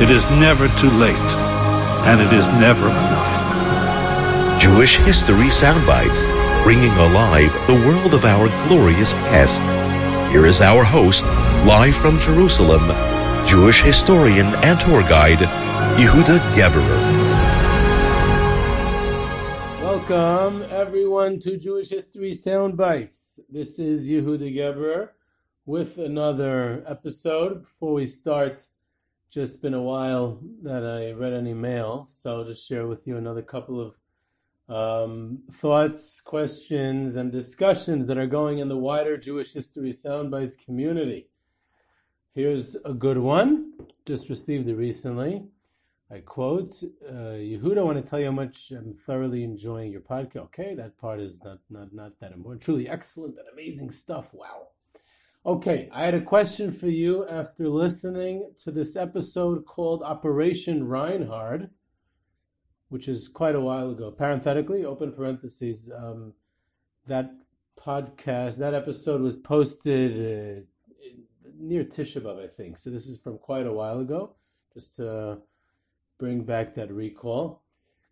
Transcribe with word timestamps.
It 0.00 0.08
is 0.08 0.24
never 0.30 0.66
too 0.78 0.88
late. 0.92 1.30
And 2.08 2.22
it 2.22 2.32
is 2.32 2.48
never 2.52 2.88
enough. 2.88 4.58
Jewish 4.58 4.96
History 4.96 5.48
Soundbites, 5.48 6.24
bringing 6.64 6.90
alive 6.92 7.52
the 7.66 7.74
world 7.74 8.14
of 8.14 8.24
our 8.24 8.48
glorious 8.66 9.12
past. 9.12 9.60
Here 10.32 10.46
is 10.46 10.62
our 10.62 10.84
host, 10.84 11.24
live 11.66 11.94
from 11.94 12.18
Jerusalem, 12.18 12.88
Jewish 13.46 13.82
historian 13.82 14.46
and 14.64 14.80
tour 14.80 15.02
guide, 15.02 15.40
Yehuda 16.00 16.38
Geberer. 16.54 17.00
Welcome, 19.82 20.62
everyone, 20.70 21.38
to 21.40 21.58
Jewish 21.58 21.90
History 21.90 22.32
Soundbites. 22.32 23.40
This 23.50 23.78
is 23.78 24.08
Yehuda 24.08 24.50
Geberer 24.50 25.10
with 25.66 25.98
another 25.98 26.82
episode. 26.86 27.64
Before 27.64 27.92
we 27.92 28.06
start, 28.06 28.64
just 29.30 29.62
been 29.62 29.74
a 29.74 29.82
while 29.82 30.40
that 30.62 30.84
I 30.84 31.12
read 31.12 31.32
any 31.32 31.54
mail, 31.54 32.04
so 32.04 32.38
I'll 32.38 32.44
just 32.44 32.66
share 32.66 32.88
with 32.88 33.06
you 33.06 33.16
another 33.16 33.42
couple 33.42 33.80
of 33.80 33.98
um, 34.68 35.42
thoughts, 35.52 36.20
questions, 36.20 37.16
and 37.16 37.30
discussions 37.30 38.06
that 38.08 38.18
are 38.18 38.26
going 38.26 38.58
in 38.58 38.68
the 38.68 38.76
wider 38.76 39.16
Jewish 39.16 39.52
History 39.52 39.90
Soundbites 39.90 40.62
community. 40.64 41.28
Here's 42.34 42.76
a 42.84 42.92
good 42.92 43.18
one, 43.18 43.72
just 44.04 44.28
received 44.28 44.68
it 44.68 44.74
recently. 44.74 45.44
I 46.12 46.20
quote, 46.20 46.82
uh, 47.08 47.38
Yehuda, 47.38 47.78
I 47.78 47.82
want 47.82 48.04
to 48.04 48.08
tell 48.08 48.18
you 48.18 48.26
how 48.26 48.32
much 48.32 48.72
I'm 48.72 48.92
thoroughly 48.92 49.44
enjoying 49.44 49.92
your 49.92 50.00
podcast. 50.00 50.36
Okay, 50.46 50.74
that 50.74 50.98
part 50.98 51.20
is 51.20 51.44
not, 51.44 51.58
not, 51.70 51.92
not 51.92 52.18
that 52.18 52.32
important. 52.32 52.62
Truly 52.62 52.88
excellent 52.88 53.38
and 53.38 53.46
amazing 53.52 53.92
stuff. 53.92 54.34
Wow. 54.34 54.70
Okay, 55.46 55.88
I 55.90 56.04
had 56.04 56.12
a 56.12 56.20
question 56.20 56.70
for 56.70 56.88
you 56.88 57.26
after 57.26 57.66
listening 57.66 58.52
to 58.62 58.70
this 58.70 58.94
episode 58.94 59.64
called 59.64 60.02
Operation 60.02 60.86
Reinhard, 60.86 61.70
which 62.90 63.08
is 63.08 63.26
quite 63.26 63.54
a 63.54 63.60
while 63.60 63.88
ago. 63.88 64.10
Parenthetically, 64.10 64.84
open 64.84 65.12
parentheses, 65.12 65.90
um, 65.96 66.34
that 67.06 67.32
podcast, 67.74 68.58
that 68.58 68.74
episode 68.74 69.22
was 69.22 69.38
posted 69.38 70.12
uh, 70.12 71.50
near 71.58 71.84
Tisha 71.84 72.20
B'Av, 72.20 72.44
I 72.44 72.46
think. 72.46 72.76
So 72.76 72.90
this 72.90 73.06
is 73.06 73.18
from 73.18 73.38
quite 73.38 73.66
a 73.66 73.72
while 73.72 73.98
ago, 73.98 74.36
just 74.74 74.96
to 74.96 75.38
bring 76.18 76.44
back 76.44 76.74
that 76.74 76.92
recall. 76.92 77.62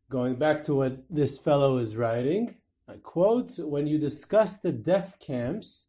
Going 0.09 0.37
back 0.37 0.65
to 0.65 0.75
what 0.75 1.05
this 1.11 1.39
fellow 1.39 1.77
is 1.77 1.95
writing, 1.95 2.57
I 2.89 2.95
quote, 3.03 3.51
when 3.59 3.87
you 3.87 3.99
discuss 3.99 4.61
the 4.61 4.73
death 4.73 5.19
camps, 5.21 5.89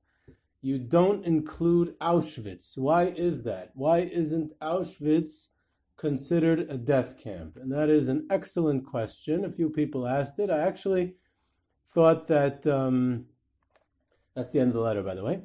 you 0.61 0.77
don't 0.77 1.25
include 1.25 1.97
Auschwitz. 1.99 2.77
Why 2.77 3.05
is 3.05 3.43
that? 3.43 3.71
Why 3.75 3.99
isn't 3.99 4.59
Auschwitz 4.59 5.49
considered 5.95 6.59
a 6.69 6.77
death 6.77 7.21
camp? 7.21 7.55
And 7.55 7.71
that 7.71 7.89
is 7.89 8.09
an 8.09 8.27
excellent 8.29 8.85
question. 8.85 9.45
A 9.45 9.51
few 9.51 9.69
people 9.69 10.07
asked 10.07 10.39
it. 10.39 10.49
I 10.49 10.59
actually 10.59 11.15
thought 11.85 12.27
that 12.27 12.67
um, 12.67 13.25
that's 14.35 14.49
the 14.49 14.59
end 14.59 14.69
of 14.69 14.75
the 14.75 14.81
letter, 14.81 15.03
by 15.03 15.15
the 15.15 15.23
way. 15.23 15.41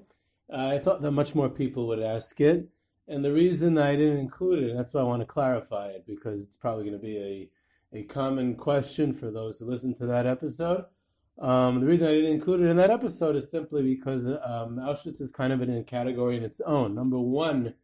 Uh, 0.52 0.66
I 0.74 0.78
thought 0.78 1.02
that 1.02 1.12
much 1.12 1.34
more 1.34 1.48
people 1.48 1.86
would 1.86 2.00
ask 2.00 2.40
it. 2.40 2.68
And 3.06 3.24
the 3.24 3.32
reason 3.32 3.78
I 3.78 3.96
didn't 3.96 4.18
include 4.18 4.62
it, 4.62 4.70
and 4.70 4.78
that's 4.78 4.94
why 4.94 5.02
I 5.02 5.04
want 5.04 5.20
to 5.20 5.26
clarify 5.26 5.88
it, 5.88 6.06
because 6.06 6.42
it's 6.42 6.56
probably 6.56 6.84
going 6.84 6.98
to 6.98 7.04
be 7.04 7.50
a, 7.92 7.98
a 7.98 8.02
common 8.04 8.56
question 8.56 9.12
for 9.12 9.30
those 9.30 9.58
who 9.58 9.66
listen 9.66 9.94
to 9.94 10.06
that 10.06 10.26
episode. 10.26 10.86
Um, 11.38 11.80
the 11.80 11.86
reason 11.86 12.08
I 12.08 12.12
didn't 12.12 12.32
include 12.32 12.60
it 12.60 12.68
in 12.68 12.76
that 12.76 12.90
episode 12.90 13.34
is 13.34 13.50
simply 13.50 13.82
because 13.82 14.26
um, 14.26 14.76
Auschwitz 14.76 15.20
is 15.20 15.32
kind 15.32 15.52
of 15.52 15.60
in 15.60 15.76
a 15.76 15.82
category 15.82 16.36
in 16.36 16.44
its 16.44 16.60
own. 16.60 16.94
Number 16.94 17.18
one, 17.18 17.74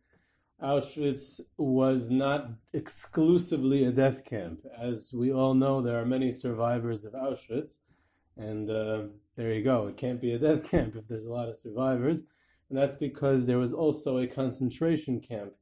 Auschwitz 0.62 1.40
was 1.56 2.10
not 2.10 2.50
exclusively 2.72 3.84
a 3.84 3.90
death 3.90 4.24
camp. 4.24 4.66
As 4.78 5.12
we 5.12 5.32
all 5.32 5.54
know, 5.54 5.80
there 5.80 6.00
are 6.00 6.06
many 6.06 6.32
survivors 6.32 7.04
of 7.04 7.14
Auschwitz, 7.14 7.78
and 8.36 8.70
uh, 8.70 9.04
there 9.36 9.52
you 9.52 9.64
go. 9.64 9.88
It 9.88 9.96
can't 9.96 10.20
be 10.20 10.32
a 10.32 10.38
death 10.38 10.70
camp 10.70 10.94
if 10.96 11.08
there's 11.08 11.26
a 11.26 11.32
lot 11.32 11.48
of 11.48 11.56
survivors, 11.56 12.24
and 12.68 12.78
that's 12.78 12.96
because 12.96 13.46
there 13.46 13.58
was 13.58 13.72
also 13.72 14.18
a 14.18 14.26
concentration 14.26 15.20
camp 15.20 15.54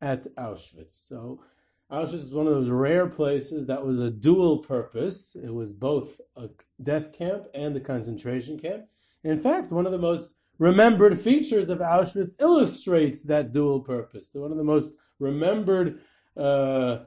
at 0.00 0.26
Auschwitz. 0.36 0.92
So 0.92 1.40
Auschwitz 1.92 2.14
is 2.14 2.32
one 2.32 2.46
of 2.46 2.54
those 2.54 2.70
rare 2.70 3.06
places 3.06 3.66
that 3.66 3.84
was 3.84 4.00
a 4.00 4.10
dual 4.10 4.58
purpose. 4.58 5.36
It 5.36 5.52
was 5.52 5.72
both 5.72 6.22
a 6.34 6.48
death 6.82 7.12
camp 7.12 7.48
and 7.52 7.76
a 7.76 7.80
concentration 7.80 8.58
camp. 8.58 8.86
In 9.22 9.38
fact, 9.38 9.70
one 9.70 9.84
of 9.84 9.92
the 9.92 9.98
most 9.98 10.38
remembered 10.58 11.18
features 11.18 11.68
of 11.68 11.80
Auschwitz 11.80 12.40
illustrates 12.40 13.24
that 13.24 13.52
dual 13.52 13.80
purpose. 13.80 14.30
One 14.32 14.50
of 14.50 14.56
the 14.56 14.64
most 14.64 14.94
remembered 15.18 16.00
uh, 16.34 17.00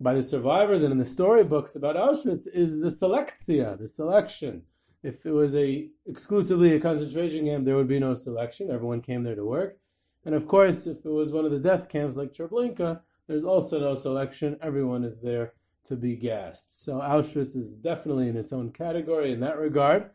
by 0.00 0.14
the 0.14 0.24
survivors 0.24 0.82
and 0.82 0.90
in 0.90 0.98
the 0.98 1.04
storybooks 1.04 1.76
about 1.76 1.94
Auschwitz 1.94 2.48
is 2.52 2.80
the 2.80 2.90
selectia, 2.90 3.78
the 3.78 3.86
selection. 3.86 4.62
If 5.04 5.24
it 5.24 5.32
was 5.32 5.54
a 5.54 5.88
exclusively 6.04 6.74
a 6.74 6.80
concentration 6.80 7.46
camp, 7.46 7.64
there 7.64 7.76
would 7.76 7.88
be 7.88 8.00
no 8.00 8.16
selection. 8.16 8.72
Everyone 8.72 9.02
came 9.02 9.22
there 9.22 9.36
to 9.36 9.44
work. 9.44 9.78
And 10.24 10.34
of 10.34 10.48
course, 10.48 10.86
if 10.88 11.04
it 11.04 11.10
was 11.10 11.30
one 11.30 11.44
of 11.44 11.52
the 11.52 11.60
death 11.60 11.88
camps 11.88 12.16
like 12.16 12.32
Treblinka, 12.32 13.02
there's 13.32 13.44
also 13.44 13.80
no 13.80 13.94
selection. 13.94 14.58
Everyone 14.60 15.04
is 15.04 15.22
there 15.22 15.54
to 15.86 15.96
be 15.96 16.16
gassed. 16.16 16.84
So 16.84 17.00
Auschwitz 17.00 17.56
is 17.56 17.78
definitely 17.78 18.28
in 18.28 18.36
its 18.36 18.52
own 18.52 18.72
category 18.72 19.32
in 19.32 19.40
that 19.40 19.58
regard. 19.58 20.10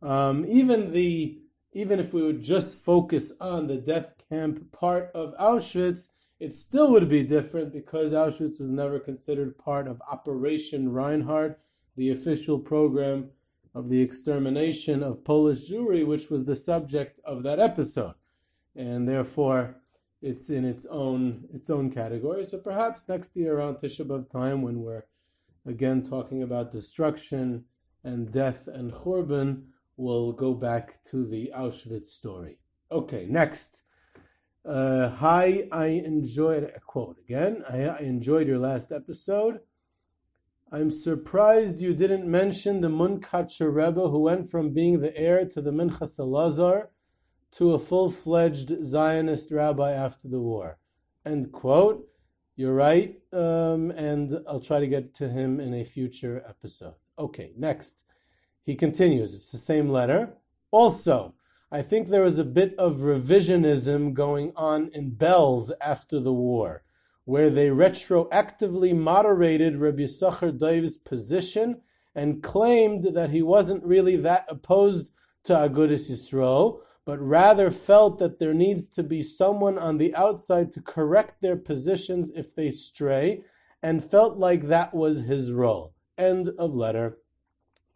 Um, 0.00 0.46
even 0.46 0.92
the 0.92 1.42
even 1.72 2.00
if 2.00 2.14
we 2.14 2.22
would 2.22 2.42
just 2.42 2.82
focus 2.82 3.34
on 3.42 3.66
the 3.66 3.76
death 3.76 4.14
camp 4.30 4.72
part 4.72 5.10
of 5.14 5.36
Auschwitz, 5.38 6.12
it 6.40 6.54
still 6.54 6.90
would 6.92 7.10
be 7.10 7.22
different 7.22 7.74
because 7.74 8.10
Auschwitz 8.10 8.58
was 8.58 8.72
never 8.72 8.98
considered 8.98 9.58
part 9.58 9.86
of 9.86 10.02
Operation 10.10 10.90
Reinhard, 10.90 11.56
the 11.94 12.10
official 12.10 12.58
program 12.58 13.32
of 13.74 13.90
the 13.90 14.00
extermination 14.00 15.02
of 15.02 15.24
Polish 15.24 15.70
Jewry, 15.70 16.06
which 16.06 16.30
was 16.30 16.46
the 16.46 16.56
subject 16.56 17.20
of 17.22 17.42
that 17.42 17.60
episode. 17.60 18.14
And 18.74 19.06
therefore, 19.06 19.79
it's 20.22 20.50
in 20.50 20.64
its 20.64 20.86
own 20.86 21.48
its 21.52 21.70
own 21.70 21.90
category. 21.90 22.44
So 22.44 22.58
perhaps 22.58 23.08
next 23.08 23.36
year 23.36 23.56
around 23.56 23.76
Tisha 23.76 24.06
B'av 24.06 24.28
time, 24.28 24.62
when 24.62 24.80
we're 24.80 25.04
again 25.66 26.02
talking 26.02 26.42
about 26.42 26.72
destruction 26.72 27.64
and 28.04 28.30
death 28.32 28.66
and 28.66 28.92
Churban, 28.92 29.64
we'll 29.96 30.32
go 30.32 30.54
back 30.54 31.02
to 31.04 31.26
the 31.26 31.52
Auschwitz 31.54 32.06
story. 32.06 32.58
Okay, 32.90 33.26
next. 33.28 33.82
Uh, 34.64 35.08
hi, 35.08 35.68
I 35.72 35.86
enjoyed 35.86 36.64
a 36.64 36.80
quote 36.80 37.18
again. 37.18 37.64
I, 37.68 37.84
I 37.84 37.98
enjoyed 38.00 38.46
your 38.46 38.58
last 38.58 38.92
episode. 38.92 39.60
I'm 40.70 40.90
surprised 40.90 41.80
you 41.80 41.94
didn't 41.94 42.30
mention 42.30 42.80
the 42.80 42.88
Munkacher 42.88 43.74
Rebbe 43.74 44.08
who 44.08 44.20
went 44.20 44.48
from 44.50 44.72
being 44.72 45.00
the 45.00 45.16
heir 45.16 45.44
to 45.46 45.60
the 45.60 45.72
Minchas 45.72 46.20
Elazar 46.20 46.88
to 47.52 47.74
a 47.74 47.78
full 47.78 48.10
fledged 48.10 48.84
Zionist 48.84 49.50
rabbi 49.50 49.92
after 49.92 50.28
the 50.28 50.40
war. 50.40 50.78
End 51.24 51.52
quote. 51.52 52.06
You're 52.56 52.74
right, 52.74 53.18
um, 53.32 53.90
and 53.92 54.40
I'll 54.46 54.60
try 54.60 54.80
to 54.80 54.86
get 54.86 55.14
to 55.14 55.28
him 55.30 55.60
in 55.60 55.72
a 55.72 55.84
future 55.84 56.44
episode. 56.46 56.94
Okay, 57.18 57.52
next. 57.56 58.04
He 58.62 58.74
continues, 58.74 59.34
it's 59.34 59.50
the 59.50 59.58
same 59.58 59.88
letter. 59.88 60.34
Also, 60.70 61.34
I 61.72 61.80
think 61.82 62.08
there 62.08 62.22
was 62.22 62.38
a 62.38 62.44
bit 62.44 62.74
of 62.78 62.98
revisionism 62.98 64.12
going 64.12 64.52
on 64.56 64.90
in 64.92 65.12
Belz 65.12 65.70
after 65.80 66.20
the 66.20 66.34
war. 66.34 66.82
where 67.30 67.48
they 67.48 67.68
retroactively 67.68 68.92
moderated 68.92 69.76
Rabbi 69.76 70.02
Yisachar 70.02 70.58
Doiv's 70.58 70.96
position 70.96 71.80
and 72.12 72.42
claimed 72.42 73.14
that 73.14 73.30
he 73.30 73.40
wasn't 73.40 73.84
really 73.84 74.16
that 74.16 74.44
opposed 74.48 75.12
to 75.44 75.52
Agudas 75.52 76.10
Yisrael, 76.10 76.80
but 77.10 77.20
rather 77.20 77.72
felt 77.72 78.20
that 78.20 78.38
there 78.38 78.54
needs 78.54 78.86
to 78.86 79.02
be 79.02 79.20
someone 79.20 79.76
on 79.76 79.98
the 79.98 80.14
outside 80.14 80.70
to 80.70 80.80
correct 80.80 81.42
their 81.42 81.56
positions 81.56 82.30
if 82.36 82.54
they 82.54 82.70
stray, 82.70 83.42
and 83.82 84.04
felt 84.04 84.36
like 84.36 84.68
that 84.68 84.94
was 84.94 85.22
his 85.22 85.50
role. 85.50 85.92
End 86.16 86.50
of 86.56 86.72
letter. 86.72 87.18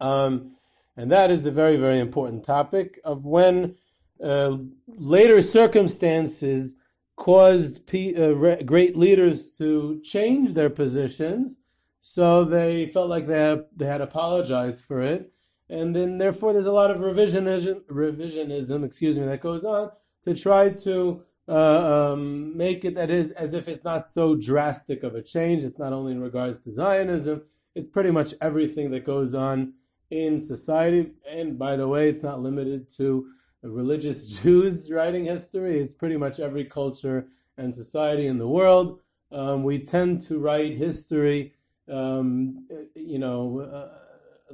Um, 0.01 0.57
and 0.97 1.09
that 1.13 1.31
is 1.31 1.45
a 1.45 1.51
very, 1.51 1.77
very 1.77 1.97
important 1.97 2.43
topic 2.43 2.99
of 3.05 3.23
when 3.23 3.75
uh, 4.21 4.57
later 4.85 5.41
circumstances 5.41 6.75
caused 7.15 7.87
P, 7.87 8.17
uh, 8.17 8.31
re- 8.31 8.63
great 8.63 8.97
leaders 8.97 9.55
to 9.59 10.01
change 10.01 10.55
their 10.55 10.69
positions, 10.69 11.63
so 12.01 12.43
they 12.43 12.87
felt 12.87 13.07
like 13.07 13.27
they 13.27 13.61
they 13.73 13.85
had 13.85 14.01
apologized 14.01 14.83
for 14.83 15.01
it, 15.01 15.31
and 15.69 15.95
then 15.95 16.17
therefore 16.17 16.53
there's 16.53 16.65
a 16.65 16.71
lot 16.71 16.91
of 16.91 16.97
revisionism, 16.97 17.83
revisionism, 17.85 18.83
excuse 18.83 19.17
me, 19.17 19.25
that 19.25 19.41
goes 19.41 19.65
on 19.65 19.91
to 20.23 20.35
try 20.35 20.69
to 20.69 21.23
uh, 21.47 22.11
um, 22.11 22.57
make 22.57 22.83
it 22.83 22.95
that 22.95 23.09
is 23.09 23.31
as 23.31 23.53
if 23.53 23.67
it's 23.67 23.83
not 23.83 24.05
so 24.05 24.35
drastic 24.35 25.03
of 25.03 25.15
a 25.15 25.21
change. 25.21 25.63
It's 25.63 25.79
not 25.79 25.93
only 25.93 26.11
in 26.11 26.21
regards 26.21 26.59
to 26.61 26.71
Zionism; 26.71 27.43
it's 27.75 27.87
pretty 27.87 28.11
much 28.11 28.33
everything 28.41 28.91
that 28.91 29.05
goes 29.05 29.33
on 29.35 29.73
in 30.09 30.39
society. 30.39 31.11
And 31.29 31.57
by 31.57 31.75
the 31.75 31.87
way, 31.87 32.09
it's 32.09 32.23
not 32.23 32.41
limited 32.41 32.89
to 32.97 33.27
religious 33.61 34.27
Jews 34.41 34.91
writing 34.91 35.25
history. 35.25 35.79
It's 35.79 35.93
pretty 35.93 36.17
much 36.17 36.39
every 36.39 36.65
culture 36.65 37.27
and 37.57 37.73
society 37.73 38.27
in 38.27 38.37
the 38.37 38.47
world. 38.47 38.99
Um, 39.31 39.63
we 39.63 39.79
tend 39.79 40.21
to 40.21 40.39
write 40.39 40.73
history, 40.73 41.53
um, 41.91 42.67
you 42.95 43.19
know, 43.19 43.59
uh, 43.59 44.53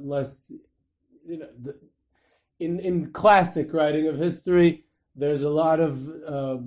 you 1.26 1.38
know, 1.38 1.48
the, 1.60 1.78
in 2.58 2.78
in 2.80 3.12
classic 3.12 3.72
writing 3.72 4.06
of 4.06 4.18
history, 4.18 4.84
there's 5.14 5.42
a 5.42 5.50
lot 5.50 5.80
of 5.80 6.08
uh, 6.26 6.58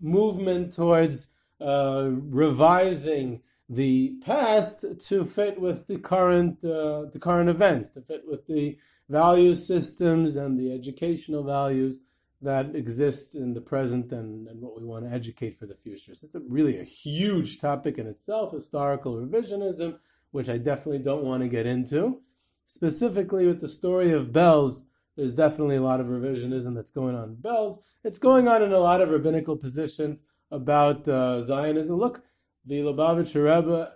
movement 0.00 0.72
towards 0.72 1.32
uh, 1.60 2.10
revising 2.10 3.42
the 3.68 4.14
past 4.24 4.84
to 5.00 5.24
fit 5.24 5.60
with 5.60 5.86
the 5.86 5.98
current 5.98 6.64
uh, 6.64 7.04
the 7.12 7.18
current 7.20 7.50
events, 7.50 7.90
to 7.90 8.00
fit 8.00 8.22
with 8.26 8.46
the 8.46 8.78
value 9.08 9.54
systems 9.54 10.36
and 10.36 10.58
the 10.58 10.72
educational 10.72 11.42
values 11.42 12.00
that 12.40 12.76
exist 12.76 13.34
in 13.34 13.54
the 13.54 13.60
present 13.60 14.12
and, 14.12 14.46
and 14.46 14.60
what 14.60 14.78
we 14.78 14.86
want 14.86 15.04
to 15.04 15.10
educate 15.10 15.56
for 15.56 15.66
the 15.66 15.74
future. 15.74 16.14
So 16.14 16.24
it's 16.24 16.34
a, 16.36 16.40
really 16.48 16.78
a 16.78 16.84
huge 16.84 17.60
topic 17.60 17.98
in 17.98 18.06
itself, 18.06 18.52
historical 18.52 19.16
revisionism, 19.16 19.98
which 20.30 20.48
I 20.48 20.58
definitely 20.58 21.00
don't 21.00 21.24
want 21.24 21.42
to 21.42 21.48
get 21.48 21.66
into. 21.66 22.20
Specifically 22.68 23.46
with 23.46 23.62
the 23.62 23.66
story 23.66 24.12
of 24.12 24.26
Belz, 24.26 24.88
there's 25.16 25.34
definitely 25.34 25.76
a 25.76 25.82
lot 25.82 26.00
of 26.00 26.08
revisionism 26.08 26.74
that's 26.74 26.90
going 26.90 27.16
on 27.16 27.30
in 27.30 27.36
Belz. 27.36 27.78
It's 28.04 28.18
going 28.18 28.46
on 28.46 28.62
in 28.62 28.72
a 28.72 28.78
lot 28.78 29.00
of 29.00 29.08
rabbinical 29.08 29.56
positions 29.56 30.26
about 30.50 31.08
uh, 31.08 31.40
Zionism. 31.40 31.96
Look, 31.96 32.22
the 32.66 32.80
Lubavitcher 32.80 33.42
Rebbe 33.42 33.94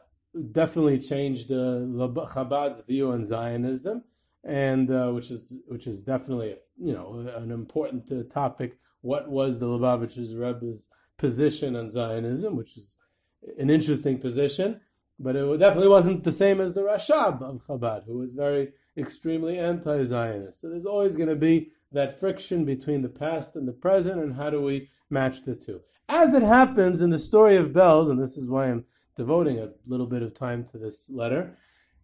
definitely 0.50 0.98
changed 0.98 1.52
uh, 1.52 1.84
Chabad's 2.32 2.80
view 2.86 3.12
on 3.12 3.26
Zionism 3.26 4.04
and 4.42 4.90
uh, 4.90 5.10
which 5.10 5.30
is 5.30 5.62
which 5.69 5.86
is 5.86 6.02
definitely 6.02 6.56
you 6.80 6.94
know 6.94 7.30
an 7.36 7.50
important 7.50 8.10
uh, 8.10 8.22
topic. 8.24 8.78
What 9.02 9.28
was 9.28 9.58
the 9.58 9.66
Lubavitcher's 9.66 10.34
Rebbe's 10.34 10.88
position 11.19 11.76
on 11.76 11.90
Zionism, 11.90 12.56
which 12.56 12.78
is 12.78 12.96
an 13.58 13.69
interesting 13.69 14.19
position, 14.19 14.80
but 15.22 15.36
it 15.36 15.58
definitely 15.58 15.88
wasn't 15.88 16.24
the 16.24 16.32
same 16.32 16.60
as 16.60 16.74
the 16.74 16.82
Rashab 16.82 17.40
of 17.40 17.66
Chabad, 17.66 18.06
who 18.06 18.19
was 18.19 18.32
very 18.34 18.72
extremely 18.96 19.58
anti-Zionist. 19.58 20.60
So 20.60 20.69
there's 20.69 20.86
always 20.86 21.16
going 21.16 21.28
to 21.28 21.36
be 21.36 21.70
that 21.92 22.19
friction 22.19 22.64
between 22.64 23.02
the 23.02 23.08
past 23.08 23.54
and 23.54 23.69
the 23.69 23.72
present, 23.72 24.20
and 24.20 24.34
how 24.34 24.50
do 24.50 24.60
we 24.60 24.88
match 25.08 25.44
the 25.44 25.54
two? 25.54 25.82
As 26.08 26.34
it 26.34 26.42
happens 26.42 27.00
in 27.00 27.10
the 27.10 27.19
story 27.19 27.56
of 27.56 27.70
Belz, 27.70 28.10
and 28.10 28.20
this 28.20 28.36
is 28.36 28.50
why 28.50 28.66
I'm 28.66 28.84
devoting 29.16 29.58
a 29.58 29.70
little 29.86 30.06
bit 30.06 30.22
of 30.22 30.34
time 30.34 30.64
to 30.64 30.78
this 30.78 31.08
letter 31.10 31.56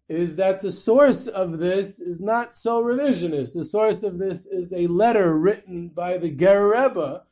is 0.07 0.37
that 0.37 0.61
the 0.61 0.71
source 0.71 1.27
of 1.27 1.59
this 1.59 1.99
is 1.99 2.19
not 2.19 2.55
so 2.55 2.81
revisionist. 2.81 3.53
The 3.53 3.63
source 3.63 4.01
of 4.01 4.17
this 4.17 4.47
is 4.47 4.73
a 4.73 4.87
letter 4.87 5.37
written 5.37 5.89
by 5.89 6.17
the 6.17 6.31
Ger 6.31 6.67
Rebbe 6.67 7.23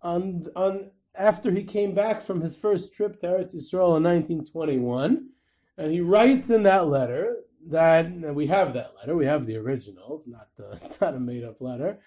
on, 0.00 0.46
on, 0.56 0.90
after 1.18 1.50
he 1.50 1.64
came 1.64 1.94
back 1.94 2.20
from 2.20 2.40
his 2.40 2.56
first 2.56 2.94
trip 2.94 3.18
to 3.18 3.26
Eretz 3.26 3.54
Yisrael 3.54 3.96
in 3.96 4.04
1921. 4.04 5.30
And 5.78 5.92
he 5.92 6.00
writes 6.00 6.50
in 6.50 6.62
that 6.62 6.86
letter 6.86 7.36
that, 7.68 8.10
we 8.34 8.46
have 8.46 8.72
that 8.74 8.94
letter, 8.98 9.16
we 9.16 9.26
have 9.26 9.46
the 9.46 9.56
original, 9.56 10.14
it's 10.14 10.28
not, 10.28 10.48
uh, 10.58 10.70
it's 10.72 11.00
not 11.00 11.14
a 11.14 11.20
made 11.20 11.44
up 11.44 11.60
letter, 11.60 11.98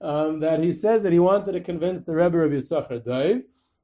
um, 0.00 0.40
that 0.40 0.60
he 0.60 0.72
says 0.72 1.02
that 1.02 1.12
he 1.12 1.18
wanted 1.18 1.52
to 1.52 1.60
convince 1.60 2.04
the 2.04 2.14
Rebbe 2.14 2.38
of 2.38 2.50
Yisachar 2.50 3.04
Daiv, 3.04 3.42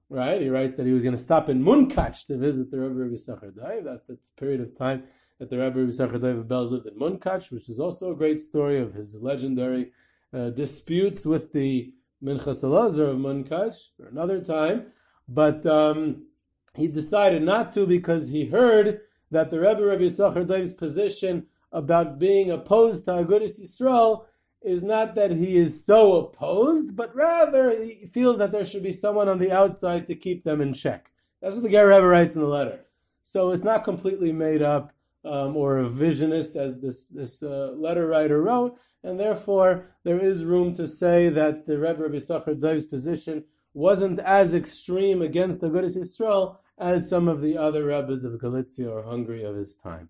right? 0.08 0.40
He 0.40 0.48
writes 0.48 0.76
that 0.76 0.86
he 0.86 0.92
was 0.92 1.02
going 1.02 1.16
to 1.16 1.22
stop 1.22 1.48
in 1.48 1.62
Munkach 1.62 2.26
to 2.26 2.36
visit 2.36 2.70
the 2.70 2.80
Rebbe 2.80 3.00
of 3.00 3.10
Yisachar 3.12 3.52
Daiv. 3.52 3.84
That's 3.84 4.04
the 4.06 4.18
period 4.36 4.60
of 4.60 4.76
time 4.76 5.04
that 5.38 5.50
the 5.50 5.58
Rebbe 5.58 5.78
Yisachar 5.78 6.20
Dov 6.20 6.46
Belz 6.46 6.70
lived 6.70 6.86
in 6.86 6.98
Munkach, 6.98 7.52
which 7.52 7.68
is 7.68 7.78
also 7.78 8.10
a 8.10 8.16
great 8.16 8.40
story 8.40 8.80
of 8.80 8.94
his 8.94 9.16
legendary 9.20 9.92
uh, 10.32 10.50
disputes 10.50 11.24
with 11.24 11.52
the 11.52 11.92
Minchas 12.22 12.64
Elazar 12.64 13.10
of 13.10 13.16
Munkach 13.16 13.76
for 13.96 14.06
another 14.06 14.40
time. 14.40 14.86
But 15.28 15.66
um, 15.66 16.26
he 16.74 16.88
decided 16.88 17.42
not 17.42 17.72
to 17.74 17.86
because 17.86 18.28
he 18.28 18.46
heard 18.46 19.00
that 19.30 19.50
the 19.50 19.60
Rebbe 19.60 19.84
Rebbe 19.84 20.04
Yisachar 20.04 20.46
Dov's 20.46 20.72
position 20.72 21.46
about 21.70 22.18
being 22.18 22.50
opposed 22.50 23.04
to 23.04 23.12
Agudas 23.12 23.60
Yisrael 23.60 24.24
is 24.62 24.82
not 24.82 25.14
that 25.14 25.30
he 25.30 25.56
is 25.56 25.84
so 25.84 26.16
opposed, 26.16 26.96
but 26.96 27.14
rather 27.14 27.70
he 27.84 28.06
feels 28.06 28.38
that 28.38 28.52
there 28.52 28.64
should 28.64 28.82
be 28.82 28.92
someone 28.92 29.28
on 29.28 29.38
the 29.38 29.52
outside 29.52 30.06
to 30.06 30.14
keep 30.14 30.44
them 30.44 30.60
in 30.60 30.72
check. 30.72 31.12
That's 31.40 31.54
what 31.54 31.62
the 31.62 31.70
Ger 31.70 31.88
Rebbe 31.88 32.06
writes 32.06 32.34
in 32.34 32.40
the 32.40 32.48
letter. 32.48 32.80
So 33.22 33.50
it's 33.50 33.64
not 33.64 33.84
completely 33.84 34.32
made 34.32 34.62
up 34.62 34.92
um, 35.24 35.56
or 35.56 35.78
a 35.78 35.88
visionist, 35.88 36.56
as 36.56 36.80
this 36.80 37.08
this 37.08 37.42
uh, 37.42 37.72
letter 37.76 38.06
writer 38.06 38.42
wrote, 38.42 38.78
and 39.02 39.18
therefore 39.18 39.86
there 40.04 40.18
is 40.18 40.44
room 40.44 40.74
to 40.74 40.86
say 40.86 41.28
that 41.28 41.66
the 41.66 41.78
Rebbe 41.78 42.02
Rabbi 42.02 42.16
Sachar 42.16 42.58
Dov's 42.58 42.86
position 42.86 43.44
wasn't 43.74 44.18
as 44.20 44.54
extreme 44.54 45.22
against 45.22 45.60
the 45.60 45.68
Agudas 45.68 45.96
Yisrael 45.96 46.56
as 46.78 47.08
some 47.08 47.28
of 47.28 47.40
the 47.40 47.56
other 47.56 47.84
Rebbes 47.84 48.24
of 48.24 48.38
Galicia 48.38 48.88
or 48.88 49.02
Hungary 49.02 49.44
of 49.44 49.56
his 49.56 49.76
time. 49.76 50.08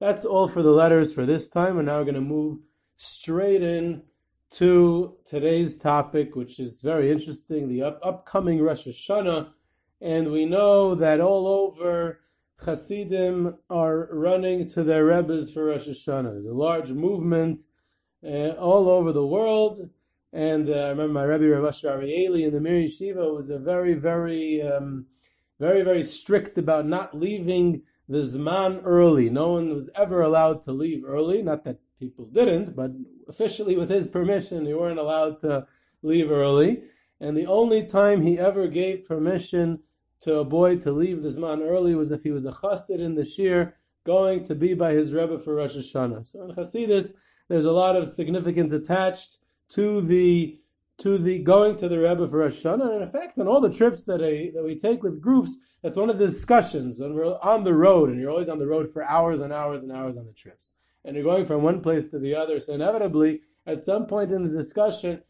That's 0.00 0.24
all 0.24 0.48
for 0.48 0.62
the 0.62 0.70
letters 0.70 1.12
for 1.14 1.26
this 1.26 1.50
time, 1.50 1.78
and 1.78 1.86
now 1.86 1.98
we're 1.98 2.04
going 2.04 2.14
to 2.14 2.20
move 2.20 2.58
straight 2.96 3.62
in 3.62 4.02
to 4.50 5.16
today's 5.24 5.76
topic, 5.76 6.34
which 6.34 6.58
is 6.58 6.80
very 6.82 7.10
interesting, 7.10 7.68
the 7.68 7.82
up- 7.82 8.00
upcoming 8.02 8.62
Rosh 8.62 8.86
Hashanah. 8.86 9.50
And 10.00 10.30
we 10.30 10.46
know 10.46 10.94
that 10.94 11.20
all 11.20 11.46
over 11.46 12.20
Hasidim 12.64 13.56
are 13.70 14.08
running 14.12 14.68
to 14.70 14.82
their 14.82 15.04
Rebbe's 15.04 15.52
for 15.52 15.66
Rosh 15.66 15.86
Hashanah. 15.86 16.32
There's 16.32 16.46
a 16.46 16.54
large 16.54 16.90
movement 16.90 17.60
uh, 18.24 18.50
all 18.50 18.88
over 18.88 19.12
the 19.12 19.26
world. 19.26 19.90
And 20.32 20.68
uh, 20.68 20.72
I 20.72 20.88
remember 20.88 21.12
my 21.12 21.22
Rebbe 21.22 21.48
Rav 21.48 21.72
Arieli 21.72 22.46
in 22.46 22.52
the 22.52 22.60
Mir 22.60 22.82
Yeshiva 22.82 23.34
was 23.34 23.48
a 23.48 23.58
very, 23.58 23.94
very, 23.94 24.60
um, 24.60 25.06
very, 25.60 25.82
very 25.82 26.02
strict 26.02 26.58
about 26.58 26.86
not 26.86 27.16
leaving 27.16 27.82
the 28.08 28.18
Zman 28.18 28.80
early. 28.84 29.30
No 29.30 29.52
one 29.52 29.72
was 29.72 29.90
ever 29.94 30.20
allowed 30.20 30.60
to 30.62 30.72
leave 30.72 31.04
early. 31.04 31.42
Not 31.42 31.64
that 31.64 31.78
people 31.98 32.26
didn't, 32.26 32.74
but 32.74 32.90
officially 33.28 33.76
with 33.76 33.88
his 33.88 34.06
permission, 34.06 34.64
they 34.64 34.74
weren't 34.74 34.98
allowed 34.98 35.38
to 35.40 35.66
leave 36.02 36.30
early. 36.30 36.82
And 37.20 37.36
the 37.36 37.46
only 37.46 37.86
time 37.86 38.22
he 38.22 38.38
ever 38.38 38.66
gave 38.66 39.06
permission 39.06 39.80
to 40.20 40.36
a 40.36 40.44
boy 40.44 40.76
to 40.78 40.92
leave 40.92 41.22
the 41.22 41.28
Zman 41.28 41.60
early 41.60 41.94
was 41.94 42.10
if 42.10 42.22
he 42.22 42.30
was 42.30 42.44
a 42.44 42.52
chassid 42.52 42.98
in 42.98 43.14
the 43.14 43.24
shir 43.24 43.74
going 44.04 44.44
to 44.44 44.54
be 44.54 44.74
by 44.74 44.92
his 44.92 45.12
Rebbe 45.12 45.38
for 45.38 45.54
Rosh 45.54 45.76
Hashanah. 45.76 46.26
So 46.26 46.42
in 46.42 46.54
Hasidus, 46.54 47.12
there's 47.48 47.66
a 47.66 47.72
lot 47.72 47.96
of 47.96 48.08
significance 48.08 48.72
attached 48.72 49.38
to 49.70 50.00
the 50.00 50.60
to 50.98 51.16
the 51.16 51.38
going 51.40 51.76
to 51.76 51.88
the 51.88 51.98
Rebbe 51.98 52.26
for 52.26 52.38
Rosh 52.38 52.64
Hashanah. 52.64 52.94
And 52.94 53.02
in 53.02 53.08
fact, 53.08 53.38
on 53.38 53.46
all 53.46 53.60
the 53.60 53.72
trips 53.72 54.04
that, 54.06 54.22
I, 54.22 54.50
that 54.54 54.64
we 54.64 54.76
take 54.76 55.02
with 55.02 55.20
groups, 55.20 55.56
that's 55.82 55.96
one 55.96 56.10
of 56.10 56.18
the 56.18 56.26
discussions 56.26 56.98
when 56.98 57.14
we're 57.14 57.38
on 57.38 57.62
the 57.62 57.74
road, 57.74 58.10
and 58.10 58.20
you're 58.20 58.30
always 58.30 58.48
on 58.48 58.58
the 58.58 58.66
road 58.66 58.88
for 58.92 59.04
hours 59.04 59.40
and 59.40 59.52
hours 59.52 59.84
and 59.84 59.92
hours 59.92 60.16
on 60.16 60.26
the 60.26 60.32
trips. 60.32 60.74
And 61.04 61.14
you're 61.14 61.24
going 61.24 61.46
from 61.46 61.62
one 61.62 61.80
place 61.80 62.08
to 62.08 62.18
the 62.18 62.34
other. 62.34 62.58
So 62.58 62.74
inevitably, 62.74 63.42
at 63.66 63.80
some 63.80 64.06
point 64.06 64.32
in 64.32 64.42
the 64.42 64.50
discussion, 64.50 65.22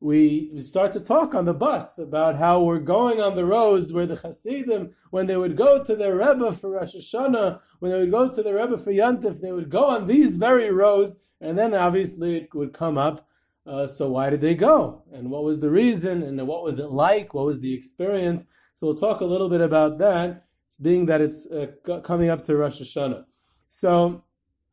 we 0.00 0.58
start 0.58 0.92
to 0.92 1.00
talk 1.00 1.34
on 1.34 1.44
the 1.44 1.54
bus 1.54 1.98
about 1.98 2.36
how 2.36 2.62
we're 2.62 2.78
going 2.78 3.20
on 3.20 3.36
the 3.36 3.44
roads 3.44 3.92
where 3.92 4.06
the 4.06 4.16
Hasidim, 4.16 4.92
when 5.10 5.26
they 5.26 5.36
would 5.36 5.56
go 5.56 5.84
to 5.84 5.94
their 5.94 6.16
Rebbe 6.16 6.52
for 6.52 6.70
Rosh 6.70 6.96
Hashanah, 6.96 7.60
when 7.78 7.92
they 7.92 7.98
would 7.98 8.10
go 8.10 8.28
to 8.32 8.42
the 8.42 8.54
Rebbe 8.54 8.78
for 8.78 8.90
Yantif, 8.90 9.40
they 9.40 9.52
would 9.52 9.68
go 9.68 9.86
on 9.86 10.06
these 10.06 10.36
very 10.36 10.70
roads, 10.70 11.20
and 11.40 11.58
then 11.58 11.74
obviously 11.74 12.36
it 12.36 12.54
would 12.54 12.72
come 12.72 12.96
up. 12.96 13.28
Uh, 13.66 13.86
so 13.86 14.10
why 14.10 14.30
did 14.30 14.40
they 14.40 14.54
go? 14.54 15.02
And 15.12 15.30
what 15.30 15.44
was 15.44 15.60
the 15.60 15.70
reason? 15.70 16.22
And 16.22 16.46
what 16.48 16.64
was 16.64 16.78
it 16.78 16.90
like? 16.90 17.34
What 17.34 17.44
was 17.44 17.60
the 17.60 17.74
experience? 17.74 18.46
So 18.74 18.86
we'll 18.86 18.96
talk 18.96 19.20
a 19.20 19.26
little 19.26 19.50
bit 19.50 19.60
about 19.60 19.98
that 19.98 20.46
being 20.80 21.06
that 21.06 21.20
it's 21.20 21.50
uh, 21.50 21.66
coming 22.02 22.30
up 22.30 22.44
to 22.44 22.56
Rosh 22.56 22.80
Hashanah. 22.80 23.24
So, 23.68 24.24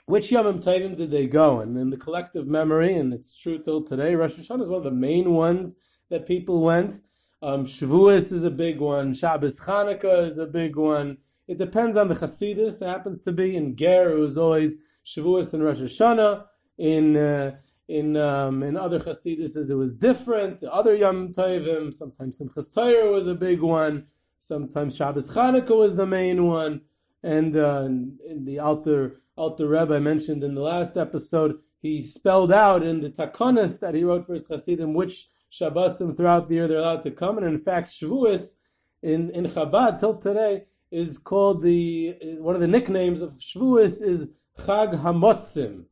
which 0.07 0.29
Yomim 0.29 0.63
Tovim 0.63 0.95
did 0.95 1.11
they 1.11 1.27
go? 1.27 1.59
And 1.59 1.77
in 1.77 1.89
the 1.89 1.97
collective 1.97 2.47
memory, 2.47 2.95
and 2.95 3.13
it's 3.13 3.37
true 3.37 3.59
till 3.59 3.83
today, 3.83 4.15
Rosh 4.15 4.35
Hashanah 4.35 4.61
is 4.61 4.69
one 4.69 4.77
of 4.77 4.85
the 4.85 4.91
main 4.91 5.33
ones 5.33 5.81
that 6.09 6.25
people 6.25 6.61
went. 6.63 7.01
Um, 7.41 7.65
Shavuos 7.65 8.31
is 8.31 8.45
a 8.45 8.49
big 8.49 8.79
one. 8.79 9.13
Shabbos 9.13 9.59
Chanukah 9.59 10.25
is 10.25 10.37
a 10.37 10.47
big 10.47 10.77
one. 10.77 11.17
It 11.45 11.57
depends 11.57 11.97
on 11.97 12.07
the 12.07 12.15
Hasidus. 12.15 12.81
It 12.81 12.87
happens 12.87 13.21
to 13.23 13.33
be 13.33 13.55
in 13.55 13.75
Ger, 13.75 14.11
it 14.11 14.19
was 14.19 14.37
always 14.37 14.77
Shavuos 15.05 15.53
and 15.53 15.63
Rosh 15.63 15.81
Hashanah. 15.81 16.45
In 16.77 17.17
uh, 17.17 17.57
in 17.89 18.15
um, 18.15 18.63
in 18.63 18.77
other 18.77 19.01
Hasidus, 19.01 19.69
it 19.69 19.75
was 19.75 19.97
different. 19.97 20.63
Other 20.63 20.95
Yom 20.95 21.33
Tovim, 21.33 21.93
sometimes 21.93 22.39
Simchas 22.39 22.73
Torah 22.73 23.11
was 23.11 23.27
a 23.27 23.35
big 23.35 23.61
one. 23.61 24.05
Sometimes 24.39 24.95
Shabbos 24.95 25.33
Chanukah 25.33 25.77
was 25.77 25.97
the 25.97 26.07
main 26.07 26.45
one. 26.45 26.81
And 27.27 27.57
uh, 27.57 27.89
the 28.37 28.57
Alter 28.57 29.19
Alter 29.35 29.67
Rebbe 29.67 29.95
I 29.95 29.99
mentioned 29.99 30.45
in 30.45 30.55
the 30.55 30.61
last 30.61 30.95
episode, 30.95 31.59
he 31.81 32.01
spelled 32.01 32.53
out 32.53 32.83
in 32.83 33.01
the 33.01 33.09
Takonis 33.09 33.81
that 33.81 33.95
he 33.95 34.05
wrote 34.05 34.25
for 34.25 34.31
his 34.31 34.47
Hasidim 34.47 34.93
which 34.93 35.27
Shabbosim 35.51 36.15
throughout 36.15 36.47
the 36.47 36.55
year 36.55 36.69
they're 36.69 36.77
allowed 36.77 37.03
to 37.03 37.11
come. 37.11 37.37
And 37.37 37.45
in 37.45 37.57
fact, 37.57 37.89
Shavuos 37.89 38.61
in, 39.03 39.29
in 39.31 39.43
Chabad 39.43 39.99
till 39.99 40.17
today 40.17 40.67
is 40.89 41.17
called 41.17 41.63
the, 41.63 42.15
one 42.39 42.55
of 42.55 42.61
the 42.61 42.67
nicknames 42.67 43.21
of 43.21 43.33
Shavuos 43.33 44.01
is 44.01 44.33
Chag 44.59 45.01
Hamotzim, 45.01 45.83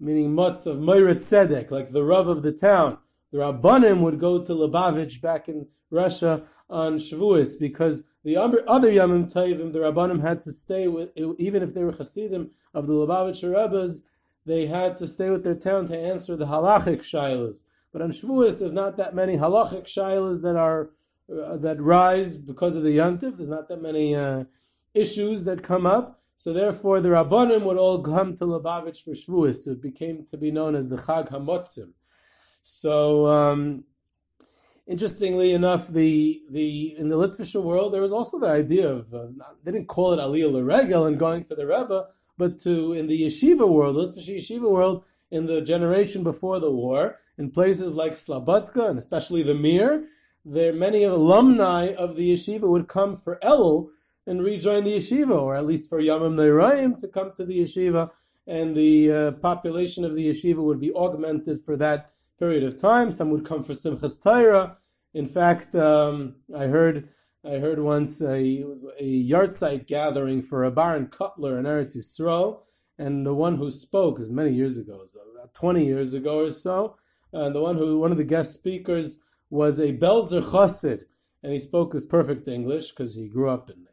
meaning 0.00 0.34
motz 0.34 0.66
of 0.66 0.78
Moirat 0.78 1.16
Tzedek, 1.16 1.70
like 1.70 1.92
the 1.92 2.02
Rav 2.02 2.28
of 2.28 2.42
the 2.42 2.52
town. 2.52 2.96
The 3.30 3.40
Rabbanim 3.40 4.00
would 4.00 4.18
go 4.18 4.42
to 4.42 4.52
Lubavitch 4.54 5.20
back 5.20 5.50
in 5.50 5.66
Russia 5.90 6.44
on 6.70 6.94
Shavuos 6.94 7.60
because 7.60 8.08
the 8.28 8.36
other 8.36 8.90
Yamim 8.90 9.32
Tovim, 9.32 9.72
the 9.72 9.78
Rabbanim 9.78 10.20
had 10.20 10.42
to 10.42 10.52
stay 10.52 10.86
with, 10.86 11.10
even 11.16 11.62
if 11.62 11.72
they 11.72 11.82
were 11.82 11.92
Hasidim 11.92 12.50
of 12.74 12.86
the 12.86 12.92
Lubavitcher 12.92 13.54
Rebbes, 13.54 14.06
they 14.44 14.66
had 14.66 14.98
to 14.98 15.06
stay 15.06 15.30
with 15.30 15.44
their 15.44 15.54
town 15.54 15.88
to 15.88 15.96
answer 15.96 16.36
the 16.36 16.44
halachic 16.44 17.00
shilas. 17.00 17.64
But 17.90 18.02
on 18.02 18.10
Shavuos, 18.10 18.58
there's 18.58 18.72
not 18.72 18.98
that 18.98 19.14
many 19.14 19.38
halachic 19.38 19.84
shilas 19.84 20.42
that 20.42 20.56
are 20.56 20.90
uh, 21.30 21.56
that 21.56 21.80
rise 21.80 22.36
because 22.36 22.76
of 22.76 22.82
the 22.82 22.98
yantiv. 22.98 23.38
There's 23.38 23.48
not 23.48 23.68
that 23.68 23.80
many 23.80 24.14
uh, 24.14 24.44
issues 24.92 25.44
that 25.44 25.62
come 25.62 25.86
up. 25.86 26.20
So 26.36 26.52
therefore, 26.52 27.00
the 27.00 27.08
rabbanim 27.08 27.62
would 27.62 27.78
all 27.78 28.02
come 28.02 28.34
to 28.36 28.44
Lubavitch 28.44 29.02
for 29.02 29.12
Shavuos. 29.12 29.56
So 29.64 29.70
it 29.70 29.82
became 29.82 30.26
to 30.26 30.36
be 30.36 30.50
known 30.50 30.74
as 30.74 30.90
the 30.90 30.96
Chag 30.96 31.30
Hamotzim. 31.30 31.92
So 32.62 33.26
um, 33.26 33.84
interestingly 34.88 35.52
enough, 35.52 35.86
the 35.88 36.42
the 36.50 36.96
in 36.98 37.08
the 37.10 37.16
Litvisher 37.16 37.62
world, 37.62 37.92
there 37.92 38.02
was 38.02 38.12
also 38.12 38.40
the 38.40 38.48
idea 38.48 38.88
of 38.88 39.14
uh, 39.14 39.26
they 39.62 39.70
didn't 39.70 39.86
call 39.86 40.12
it 40.12 40.18
Aliyah 40.18 40.50
L'Regel 40.50 41.06
and 41.06 41.18
going 41.18 41.44
to 41.44 41.54
the 41.54 41.66
Rebbe, 41.66 42.06
but 42.36 42.58
to 42.60 42.94
in 42.94 43.06
the 43.06 43.22
yeshiva 43.22 43.68
world, 43.68 43.96
Litvisher 43.96 44.36
yeshiva 44.36 44.68
world, 44.68 45.04
in 45.30 45.46
the 45.46 45.60
generation 45.60 46.24
before 46.24 46.58
the 46.58 46.72
war, 46.72 47.18
in 47.36 47.50
places 47.50 47.94
like 47.94 48.12
Slabodka 48.12 48.88
and 48.88 48.98
especially 48.98 49.42
the 49.42 49.54
Mir, 49.54 50.06
there 50.44 50.72
many 50.72 51.04
alumni 51.04 51.92
of 51.92 52.16
the 52.16 52.32
yeshiva 52.32 52.66
would 52.68 52.88
come 52.88 53.14
for 53.14 53.38
Elul 53.42 53.90
and 54.26 54.42
rejoin 54.42 54.84
the 54.84 54.96
yeshiva, 54.96 55.38
or 55.38 55.54
at 55.54 55.66
least 55.66 55.88
for 55.88 56.00
Yamim 56.00 56.34
Neiraim 56.34 56.98
to 56.98 57.08
come 57.08 57.32
to 57.36 57.44
the 57.44 57.60
yeshiva, 57.60 58.10
and 58.46 58.74
the 58.74 59.12
uh, 59.12 59.32
population 59.32 60.04
of 60.04 60.14
the 60.14 60.30
yeshiva 60.30 60.62
would 60.62 60.80
be 60.80 60.92
augmented 60.94 61.60
for 61.62 61.76
that 61.76 62.10
period 62.38 62.64
of 62.64 62.78
time. 62.78 63.10
Some 63.10 63.30
would 63.30 63.44
come 63.44 63.62
for 63.62 63.72
Simchas 63.72 64.22
Torah. 64.22 64.78
In 65.14 65.26
fact, 65.26 65.74
um, 65.74 66.36
I 66.54 66.66
heard 66.66 67.08
I 67.44 67.58
heard 67.58 67.78
once 67.78 68.20
a, 68.20 68.40
it 68.40 68.66
was 68.66 68.84
a 68.98 69.28
yahrzeit 69.28 69.86
gathering 69.86 70.42
for 70.42 70.60
Reb 70.60 70.74
Aharon 70.74 71.08
Kotler 71.08 71.58
in 71.58 71.64
Eretz 71.64 71.96
Yisrael, 71.96 72.62
and 72.98 73.24
the 73.24 73.34
one 73.34 73.56
who 73.56 73.70
spoke 73.70 74.20
is 74.20 74.30
many 74.30 74.52
years 74.52 74.76
ago, 74.76 75.04
so 75.06 75.20
about 75.34 75.54
20 75.54 75.86
years 75.86 76.12
ago 76.14 76.40
or 76.40 76.50
so, 76.50 76.96
and 77.32 77.54
the 77.54 77.60
one 77.60 77.76
who 77.76 78.00
one 78.00 78.10
of 78.10 78.18
the 78.18 78.24
guest 78.24 78.54
speakers 78.54 79.22
was 79.50 79.78
a 79.78 79.96
Belzer 79.96 80.42
Chassid, 80.42 81.04
and 81.42 81.52
he 81.52 81.58
spoke 81.58 81.92
his 81.92 82.04
perfect 82.04 82.48
English 82.48 82.90
because 82.90 83.14
he 83.14 83.28
grew 83.28 83.48
up 83.48 83.70
in 83.70 83.86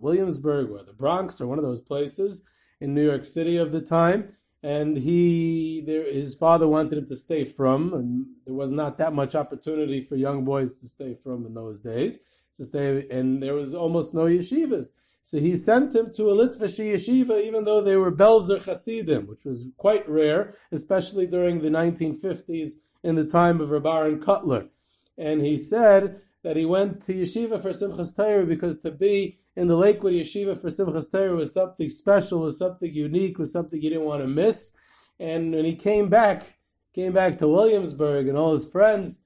Williamsburg 0.00 0.70
or 0.70 0.82
the 0.82 0.92
Bronx 0.92 1.40
or 1.40 1.46
one 1.46 1.58
of 1.58 1.64
those 1.64 1.80
places 1.80 2.44
in 2.80 2.94
New 2.94 3.04
York 3.04 3.24
City 3.24 3.56
of 3.56 3.72
the 3.72 3.80
time. 3.80 4.36
And 4.66 4.96
he, 4.96 5.80
there, 5.86 6.12
his 6.12 6.34
father 6.34 6.66
wanted 6.66 6.98
him 6.98 7.06
to 7.06 7.14
stay 7.14 7.44
from, 7.44 7.94
and 7.94 8.26
there 8.44 8.54
was 8.56 8.72
not 8.72 8.98
that 8.98 9.12
much 9.12 9.36
opportunity 9.36 10.00
for 10.00 10.16
young 10.16 10.44
boys 10.44 10.80
to 10.80 10.88
stay 10.88 11.14
from 11.14 11.46
in 11.46 11.54
those 11.54 11.78
days. 11.78 12.18
To 12.56 12.64
stay, 12.64 13.06
and 13.08 13.40
there 13.40 13.54
was 13.54 13.74
almost 13.74 14.12
no 14.12 14.24
yeshivas. 14.24 14.94
So 15.22 15.38
he 15.38 15.54
sent 15.54 15.94
him 15.94 16.12
to 16.14 16.30
a 16.30 16.34
Litvish 16.34 16.80
yeshiva, 16.80 17.44
even 17.44 17.62
though 17.62 17.80
they 17.80 17.94
were 17.94 18.10
Belzer 18.10 18.60
Hasidim, 18.60 19.28
which 19.28 19.44
was 19.44 19.68
quite 19.76 20.08
rare, 20.08 20.56
especially 20.72 21.28
during 21.28 21.60
the 21.60 21.68
1950s 21.68 22.70
in 23.04 23.14
the 23.14 23.24
time 23.24 23.60
of 23.60 23.70
Reb 23.70 23.84
Aharon 23.84 24.18
Kotler 24.18 24.70
And 25.16 25.42
he 25.42 25.56
said 25.56 26.22
that 26.42 26.56
he 26.56 26.66
went 26.66 27.02
to 27.02 27.14
yeshiva 27.14 27.62
for 27.62 27.70
Simchas 27.70 28.16
Torah 28.16 28.44
because 28.44 28.80
to 28.80 28.90
be 28.90 29.36
in 29.56 29.68
the 29.68 29.76
Lakewood 29.76 30.12
yeshiva 30.12 30.60
for 30.60 30.68
Simchas 30.68 31.10
Torah 31.10 31.34
was 31.34 31.52
something 31.54 31.88
special, 31.88 32.40
was 32.40 32.58
something 32.58 32.94
unique, 32.94 33.38
was 33.38 33.52
something 33.52 33.80
you 33.80 33.90
didn't 33.90 34.04
want 34.04 34.22
to 34.22 34.28
miss. 34.28 34.72
And 35.18 35.52
when 35.52 35.64
he 35.64 35.74
came 35.74 36.08
back, 36.10 36.58
came 36.94 37.12
back 37.12 37.38
to 37.38 37.48
Williamsburg 37.48 38.28
and 38.28 38.36
all 38.36 38.52
his 38.52 38.68
friends 38.68 39.24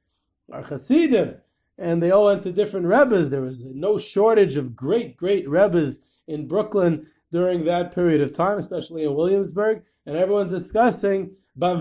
are 0.53 0.63
Hasidim, 0.63 1.37
and 1.77 2.03
they 2.03 2.11
all 2.11 2.27
went 2.27 2.43
to 2.45 2.53
different 2.53 2.87
rebbes. 2.87 3.31
There 3.31 3.41
was 3.43 3.65
no 3.65 3.99
shortage 3.99 4.57
of 4.57 4.77
great, 4.77 5.17
great 5.17 5.49
rebbes 5.49 6.01
in 6.27 6.47
Brooklyn 6.47 7.09
during 7.33 7.65
that 7.65 7.95
period 7.95 8.21
of 8.21 8.33
time, 8.33 8.59
especially 8.59 9.05
in 9.05 9.15
Williamsburg, 9.15 9.83
and 10.07 10.17
everyone's 10.17 10.51
discussing 10.51 11.37
by 11.57 11.75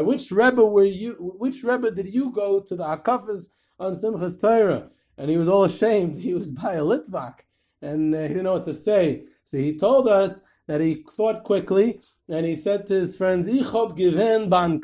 which 0.00 0.30
Rebbe 0.30 0.64
were 0.64 0.84
you? 0.84 1.34
Which 1.38 1.62
Rebbe 1.62 1.90
did 1.90 2.08
you 2.12 2.32
go 2.32 2.60
to 2.60 2.76
the 2.76 2.84
Akafas 2.84 3.50
on 3.78 3.92
Simchas 3.92 4.40
Torah? 4.40 4.90
And 5.18 5.28
he 5.28 5.36
was 5.36 5.48
all 5.48 5.64
ashamed. 5.64 6.16
He 6.22 6.32
was 6.32 6.50
by 6.50 6.74
a 6.74 6.82
Litvak, 6.82 7.40
and 7.82 8.14
uh, 8.14 8.22
he 8.22 8.28
didn't 8.28 8.44
know 8.44 8.54
what 8.54 8.64
to 8.64 8.74
say. 8.74 9.24
So 9.44 9.58
he 9.58 9.76
told 9.76 10.08
us 10.08 10.44
that 10.66 10.80
he 10.80 11.04
thought 11.16 11.44
quickly, 11.44 12.00
and 12.28 12.46
he 12.46 12.56
said 12.56 12.86
to 12.86 12.94
his 12.94 13.16
friends, 13.16 13.48
"Ich 13.48 13.66
hab 13.72 13.96
ban 13.96 14.80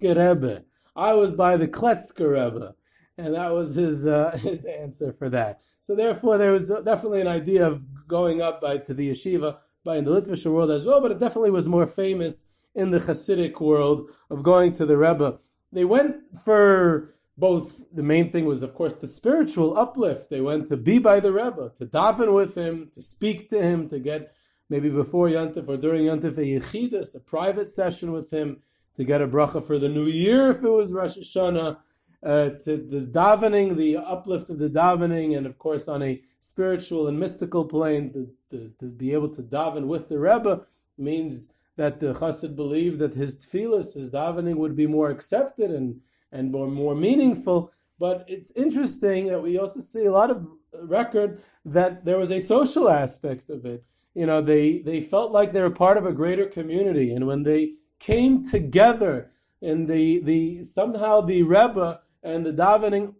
Rebbe." 0.00 0.64
I 0.96 1.14
was 1.14 1.34
by 1.34 1.56
the 1.56 1.68
Kletzke 1.68 2.20
Rebbe, 2.20 2.74
and 3.18 3.34
that 3.34 3.52
was 3.52 3.74
his 3.74 4.06
uh, 4.06 4.36
his 4.42 4.64
answer 4.64 5.12
for 5.12 5.28
that. 5.30 5.60
So 5.80 5.94
therefore, 5.94 6.38
there 6.38 6.52
was 6.52 6.68
definitely 6.68 7.20
an 7.20 7.28
idea 7.28 7.66
of 7.66 8.08
going 8.08 8.40
up 8.40 8.60
by 8.60 8.78
to 8.78 8.94
the 8.94 9.10
yeshiva 9.10 9.58
by 9.84 9.96
in 9.96 10.04
the 10.04 10.10
Litvish 10.10 10.46
world 10.50 10.70
as 10.70 10.86
well, 10.86 11.00
but 11.00 11.12
it 11.12 11.20
definitely 11.20 11.50
was 11.50 11.68
more 11.68 11.86
famous 11.86 12.54
in 12.74 12.90
the 12.90 12.98
Hasidic 12.98 13.60
world 13.60 14.08
of 14.30 14.42
going 14.42 14.72
to 14.74 14.86
the 14.86 14.96
Rebbe. 14.96 15.38
They 15.72 15.84
went 15.84 16.38
for 16.42 17.14
both, 17.36 17.92
the 17.92 18.02
main 18.02 18.30
thing 18.30 18.44
was, 18.44 18.62
of 18.62 18.74
course, 18.74 18.96
the 18.96 19.06
spiritual 19.06 19.76
uplift. 19.76 20.30
They 20.30 20.40
went 20.40 20.68
to 20.68 20.76
be 20.76 20.98
by 20.98 21.20
the 21.20 21.32
Rebbe, 21.32 21.72
to 21.76 21.86
daven 21.86 22.32
with 22.32 22.54
him, 22.56 22.90
to 22.94 23.02
speak 23.02 23.48
to 23.48 23.60
him, 23.60 23.88
to 23.88 23.98
get 23.98 24.34
maybe 24.70 24.88
before 24.88 25.28
Yantif 25.28 25.68
or 25.68 25.76
during 25.76 26.04
Yantif 26.04 26.38
a 26.38 26.42
yechidus, 26.42 27.16
a 27.16 27.20
private 27.20 27.68
session 27.68 28.12
with 28.12 28.32
him, 28.32 28.60
to 28.94 29.04
get 29.04 29.20
a 29.20 29.26
bracha 29.26 29.64
for 29.64 29.78
the 29.78 29.88
new 29.88 30.04
year 30.04 30.52
if 30.52 30.62
it 30.62 30.68
was 30.68 30.92
Rosh 30.92 31.18
Hashanah, 31.18 31.78
uh, 32.22 32.50
to 32.64 32.76
the 32.76 33.00
davening, 33.00 33.76
the 33.76 33.96
uplift 33.96 34.48
of 34.48 34.58
the 34.58 34.70
davening, 34.70 35.36
and 35.36 35.44
of 35.44 35.58
course 35.58 35.88
on 35.88 36.02
a 36.02 36.22
spiritual 36.38 37.08
and 37.08 37.18
mystical 37.18 37.64
plane, 37.64 38.12
to, 38.12 38.30
to, 38.50 38.72
to 38.78 38.86
be 38.86 39.12
able 39.12 39.28
to 39.28 39.42
daven 39.42 39.86
with 39.86 40.08
the 40.08 40.18
Rebbe 40.18 40.62
means 40.96 41.52
that 41.76 41.98
the 41.98 42.14
chassid 42.14 42.54
believed 42.54 43.00
that 43.00 43.14
his 43.14 43.44
tefillas, 43.44 43.94
his 43.94 44.12
davening 44.12 44.56
would 44.56 44.76
be 44.76 44.86
more 44.86 45.10
accepted 45.10 45.72
and, 45.72 46.00
and 46.34 46.50
more, 46.50 46.68
more 46.68 46.94
meaningful. 46.94 47.72
But 47.98 48.24
it's 48.28 48.50
interesting 48.52 49.28
that 49.28 49.42
we 49.42 49.56
also 49.56 49.80
see 49.80 50.04
a 50.04 50.12
lot 50.12 50.30
of 50.30 50.46
record 50.82 51.42
that 51.64 52.04
there 52.04 52.18
was 52.18 52.30
a 52.30 52.40
social 52.40 52.88
aspect 52.90 53.48
of 53.48 53.64
it. 53.64 53.84
You 54.14 54.26
know, 54.26 54.42
they, 54.42 54.78
they 54.78 55.00
felt 55.00 55.32
like 55.32 55.52
they 55.52 55.62
were 55.62 55.70
part 55.70 55.96
of 55.96 56.04
a 56.04 56.12
greater 56.12 56.46
community. 56.46 57.12
And 57.12 57.26
when 57.26 57.44
they 57.44 57.74
came 57.98 58.44
together 58.44 59.30
and 59.62 59.88
the, 59.88 60.20
the, 60.20 60.64
somehow 60.64 61.20
the 61.20 61.42
Rebbe 61.42 62.00
and 62.22 62.44
the 62.44 62.52
davening 62.52 63.14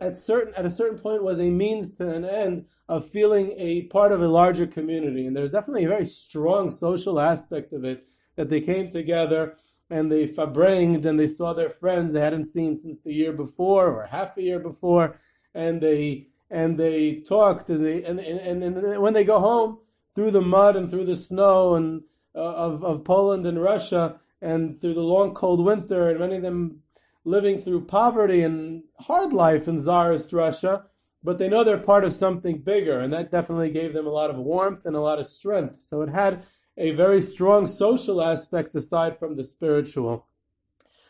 at 0.00 0.16
certain 0.16 0.54
at 0.54 0.64
a 0.64 0.70
certain 0.70 0.98
point 0.98 1.22
was 1.22 1.40
a 1.40 1.50
means 1.50 1.98
to 1.98 2.12
an 2.12 2.24
end 2.24 2.66
of 2.88 3.08
feeling 3.10 3.52
a 3.56 3.82
part 3.84 4.12
of 4.12 4.22
a 4.22 4.28
larger 4.28 4.66
community. 4.66 5.26
And 5.26 5.36
there's 5.36 5.52
definitely 5.52 5.84
a 5.84 5.88
very 5.88 6.04
strong 6.04 6.70
social 6.70 7.18
aspect 7.20 7.72
of 7.72 7.84
it 7.84 8.04
that 8.36 8.48
they 8.48 8.60
came 8.60 8.90
together 8.90 9.56
and 9.88 10.10
they 10.10 10.26
farbrenged 10.26 11.04
and 11.04 11.18
they 11.18 11.28
saw 11.28 11.52
their 11.52 11.68
friends 11.68 12.12
they 12.12 12.20
hadn't 12.20 12.44
seen 12.44 12.76
since 12.76 13.00
the 13.00 13.14
year 13.14 13.32
before 13.32 13.88
or 13.88 14.06
half 14.06 14.36
a 14.36 14.42
year 14.42 14.58
before, 14.58 15.18
and 15.54 15.80
they 15.80 16.28
and 16.50 16.78
they 16.78 17.20
talked 17.20 17.70
and 17.70 17.84
they 17.84 18.04
and 18.04 18.20
and, 18.20 18.62
and, 18.62 19.02
when 19.02 19.14
they 19.14 19.24
go 19.24 19.40
home 19.40 19.78
through 20.14 20.30
the 20.30 20.40
mud 20.40 20.76
and 20.76 20.90
through 20.90 21.04
the 21.04 21.16
snow 21.16 21.74
and 21.74 22.02
uh, 22.34 22.38
of 22.38 22.84
of 22.84 23.04
Poland 23.04 23.46
and 23.46 23.62
Russia 23.62 24.20
and 24.40 24.80
through 24.80 24.94
the 24.94 25.00
long 25.00 25.34
cold 25.34 25.64
winter 25.64 26.10
and 26.10 26.20
many 26.20 26.36
of 26.36 26.42
them 26.42 26.82
living 27.26 27.58
through 27.58 27.84
poverty 27.84 28.42
and 28.42 28.84
hard 29.00 29.32
life 29.32 29.66
in 29.66 29.76
Tsarist 29.76 30.32
Russia, 30.32 30.86
but 31.22 31.38
they 31.38 31.48
know 31.48 31.64
they're 31.64 31.76
part 31.76 32.04
of 32.04 32.14
something 32.14 32.58
bigger, 32.58 33.00
and 33.00 33.12
that 33.12 33.32
definitely 33.32 33.70
gave 33.70 33.92
them 33.92 34.06
a 34.06 34.10
lot 34.10 34.30
of 34.30 34.38
warmth 34.38 34.86
and 34.86 34.94
a 34.94 35.00
lot 35.00 35.18
of 35.18 35.26
strength. 35.26 35.80
So 35.80 36.02
it 36.02 36.08
had 36.08 36.44
a 36.76 36.92
very 36.92 37.22
strong 37.22 37.66
social 37.66 38.22
aspect 38.22 38.74
aside 38.74 39.18
from 39.18 39.36
the 39.36 39.44
spiritual. 39.44 40.26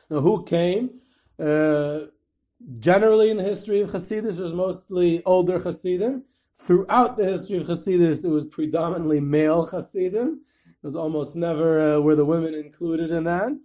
Now, 0.09 0.21
who 0.21 0.45
came? 0.45 1.01
Uh, 1.39 2.07
generally, 2.79 3.31
in 3.31 3.37
the 3.37 3.43
history 3.43 3.81
of 3.81 3.91
Hasidus, 3.91 4.39
it 4.39 4.43
was 4.43 4.53
mostly 4.53 5.23
older 5.25 5.59
Hasidim. 5.59 6.25
Throughout 6.55 7.17
the 7.17 7.27
history 7.27 7.59
of 7.59 7.67
Hasidus, 7.67 8.25
it 8.25 8.31
was 8.31 8.47
predominantly 8.47 9.21
male 9.21 9.67
Hasidim. 9.67 10.41
It 10.67 10.85
was 10.85 10.97
almost 10.97 11.37
never 11.37 11.97
uh, 11.97 12.01
were 12.01 12.17
the 12.17 12.25
women 12.25 12.55
included 12.55 13.11
in 13.11 13.25
that. 13.25 13.59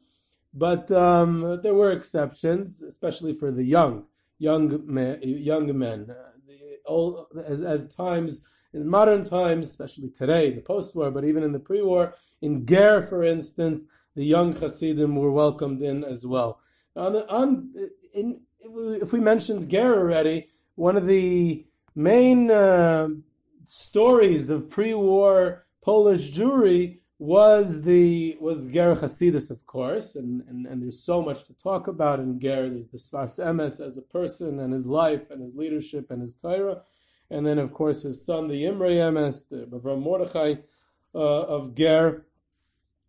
But 0.54 0.92
um, 0.92 1.62
there 1.62 1.76
were 1.76 1.92
exceptions, 1.92 2.82
especially 2.82 3.34
for 3.34 3.52
the 3.52 3.64
young, 3.64 4.06
young 4.38 4.82
men. 4.86 5.20
Young 5.22 5.78
men. 5.78 6.08
Uh, 6.10 6.32
the 6.46 6.80
old, 6.86 7.28
as, 7.48 7.62
as 7.62 7.94
times 7.94 8.46
in 8.74 8.88
modern 8.88 9.24
times, 9.24 9.70
especially 9.70 10.10
today, 10.10 10.52
the 10.52 10.62
post-war, 10.62 11.12
but 11.12 11.26
even 11.26 11.44
in 11.44 11.52
the 11.52 11.60
pre-war, 11.60 12.16
in 12.42 12.66
Ger, 12.66 13.02
for 13.02 13.24
instance, 13.24 13.86
the 14.16 14.26
young 14.26 14.54
Hasidim 14.54 15.16
were 15.16 15.32
welcomed 15.32 15.82
in 15.82 16.04
as 16.04 16.26
well. 16.26 16.60
On, 16.96 17.14
the, 17.14 17.30
on 17.30 17.74
in, 18.14 18.42
if 18.60 19.14
we 19.14 19.20
mentioned 19.20 19.70
Ger 19.70 19.96
already, 19.98 20.50
one 20.76 20.98
of 20.98 21.06
the 21.06 21.66
main 21.96 22.50
uh, 22.52 23.10
stories 23.66 24.50
of 24.50 24.70
pre-war 24.70 25.66
Polish 25.82 26.32
Jewry 26.32 27.00
was 27.18 27.84
the 27.84 28.36
was 28.42 28.66
Ger 28.66 28.96
Hasidus, 28.96 29.52
of 29.52 29.66
course, 29.68 30.16
and, 30.16 30.42
and, 30.48 30.66
and 30.66 30.82
there's 30.82 31.04
so 31.04 31.22
much 31.22 31.44
to 31.46 31.54
talk 31.54 31.88
about 31.88 32.20
in 32.20 32.40
Ger. 32.40 32.68
There's 32.68 32.90
the 32.90 32.98
Sfas 32.98 33.40
Emes 33.40 33.80
as 33.80 33.96
a 33.96 34.02
person 34.02 34.60
and 34.60 34.74
his 34.74 34.88
life 34.88 35.30
and 35.30 35.42
his 35.42 35.56
leadership 35.56 36.10
and 36.10 36.22
his 36.22 36.36
Torah, 36.36 36.82
and 37.32 37.46
then 37.48 37.58
of 37.58 37.74
course 37.74 38.04
his 38.04 38.26
son, 38.26 38.48
the 38.48 38.66
Imre 38.66 38.90
Emes, 38.90 39.50
the 39.50 39.66
Reb 39.66 39.82
Avraham 39.82 40.02
Mordechai 40.02 40.56
uh, 41.16 41.18
of 41.18 41.76
Ger, 41.76 42.26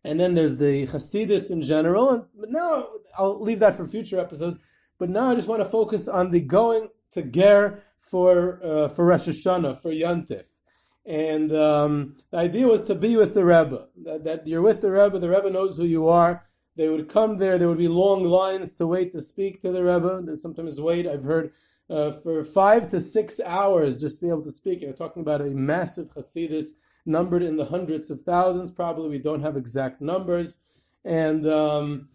and 0.05 0.19
then 0.19 0.35
there's 0.35 0.57
the 0.57 0.87
Hasidus 0.87 1.51
in 1.51 1.63
general. 1.63 2.11
And 2.11 2.25
but 2.39 2.51
now 2.51 2.89
I'll 3.19 3.43
leave 3.43 3.61
that 3.61 3.77
for 3.77 3.87
future 3.87 4.19
episodes. 4.19 4.59
But 4.99 5.11
now 5.11 5.31
I 5.31 5.35
just 5.35 5.49
want 5.49 5.63
to 5.63 5.69
focus 5.69 6.09
on 6.09 6.31
the 6.31 6.41
going 6.41 6.89
to 7.13 7.23
Ger 7.23 7.83
for 7.99 8.61
uh, 8.65 8.89
for 8.89 9.05
Rosh 9.05 9.29
Hashanah 9.29 9.83
for 9.83 9.91
Yantif. 9.91 10.47
And 11.05 11.53
um, 11.53 12.17
the 12.31 12.39
idea 12.39 12.69
was 12.69 12.85
to 12.85 12.95
be 12.95 13.17
with 13.17 13.35
the 13.35 13.45
Rebbe, 13.45 13.89
that, 14.05 14.25
that 14.25 14.47
you're 14.47 14.63
with 14.63 14.83
the 14.83 14.91
Rebbe, 14.93 15.19
the 15.19 15.29
Rebbe 15.29 15.51
knows 15.51 15.77
who 15.77 15.85
you 15.85 16.09
are. 16.09 16.45
They 16.77 16.89
would 16.89 17.09
come 17.09 17.39
there, 17.39 17.59
there 17.59 17.69
would 17.69 17.79
be 17.79 17.89
long 17.89 18.25
lines 18.25 18.77
to 18.77 18.87
wait 18.87 19.13
to 19.13 19.21
speak 19.21 19.61
to 19.61 19.73
the 19.73 19.83
Rebbe. 19.83 20.23
They 20.25 20.37
sometimes 20.37 20.81
wait, 20.81 21.07
I've 21.07 21.25
heard, 21.25 21.53
uh, 21.93 22.11
for 22.11 22.43
five 22.45 22.89
to 22.89 23.01
six 23.01 23.41
hours 23.45 24.01
just 24.01 24.21
to 24.21 24.27
be 24.27 24.31
able 24.31 24.45
to 24.45 24.51
speak. 24.51 24.81
You're 24.81 24.93
talking 24.93 25.23
about 25.23 25.41
a 25.41 25.51
massive 25.51 26.11
Hasidus 26.15 26.79
numbered 27.05 27.43
in 27.43 27.57
the 27.57 27.67
hundreds 27.67 28.11
of 28.11 28.23
thousands. 28.23 28.71
Probably 28.71 29.11
we 29.11 29.19
don't 29.19 29.43
have 29.43 29.57
exact 29.57 30.01
numbers. 30.01 30.59
And, 31.05 31.47
um, 31.47 32.09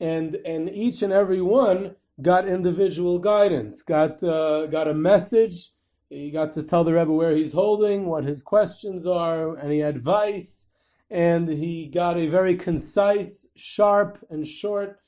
and, 0.00 0.36
and 0.46 0.70
each 0.70 1.02
and 1.02 1.12
every 1.12 1.42
one 1.42 1.96
got 2.22 2.48
individual 2.48 3.18
guidance, 3.18 3.82
got, 3.82 4.22
uh, 4.22 4.66
got 4.66 4.88
a 4.88 4.94
message 4.94 5.70
he 6.10 6.30
got 6.30 6.54
to 6.54 6.62
tell 6.62 6.84
the 6.84 6.94
Rebbe 6.94 7.12
where 7.12 7.36
he's 7.36 7.52
holding, 7.52 8.06
what 8.06 8.24
his 8.24 8.42
questions 8.42 9.06
are, 9.06 9.58
any 9.58 9.82
advice, 9.82 10.72
and 11.10 11.48
he 11.48 11.86
got 11.86 12.16
a 12.16 12.28
very 12.28 12.56
concise, 12.56 13.48
sharp, 13.56 14.18
and 14.30 14.46
short, 14.46 14.98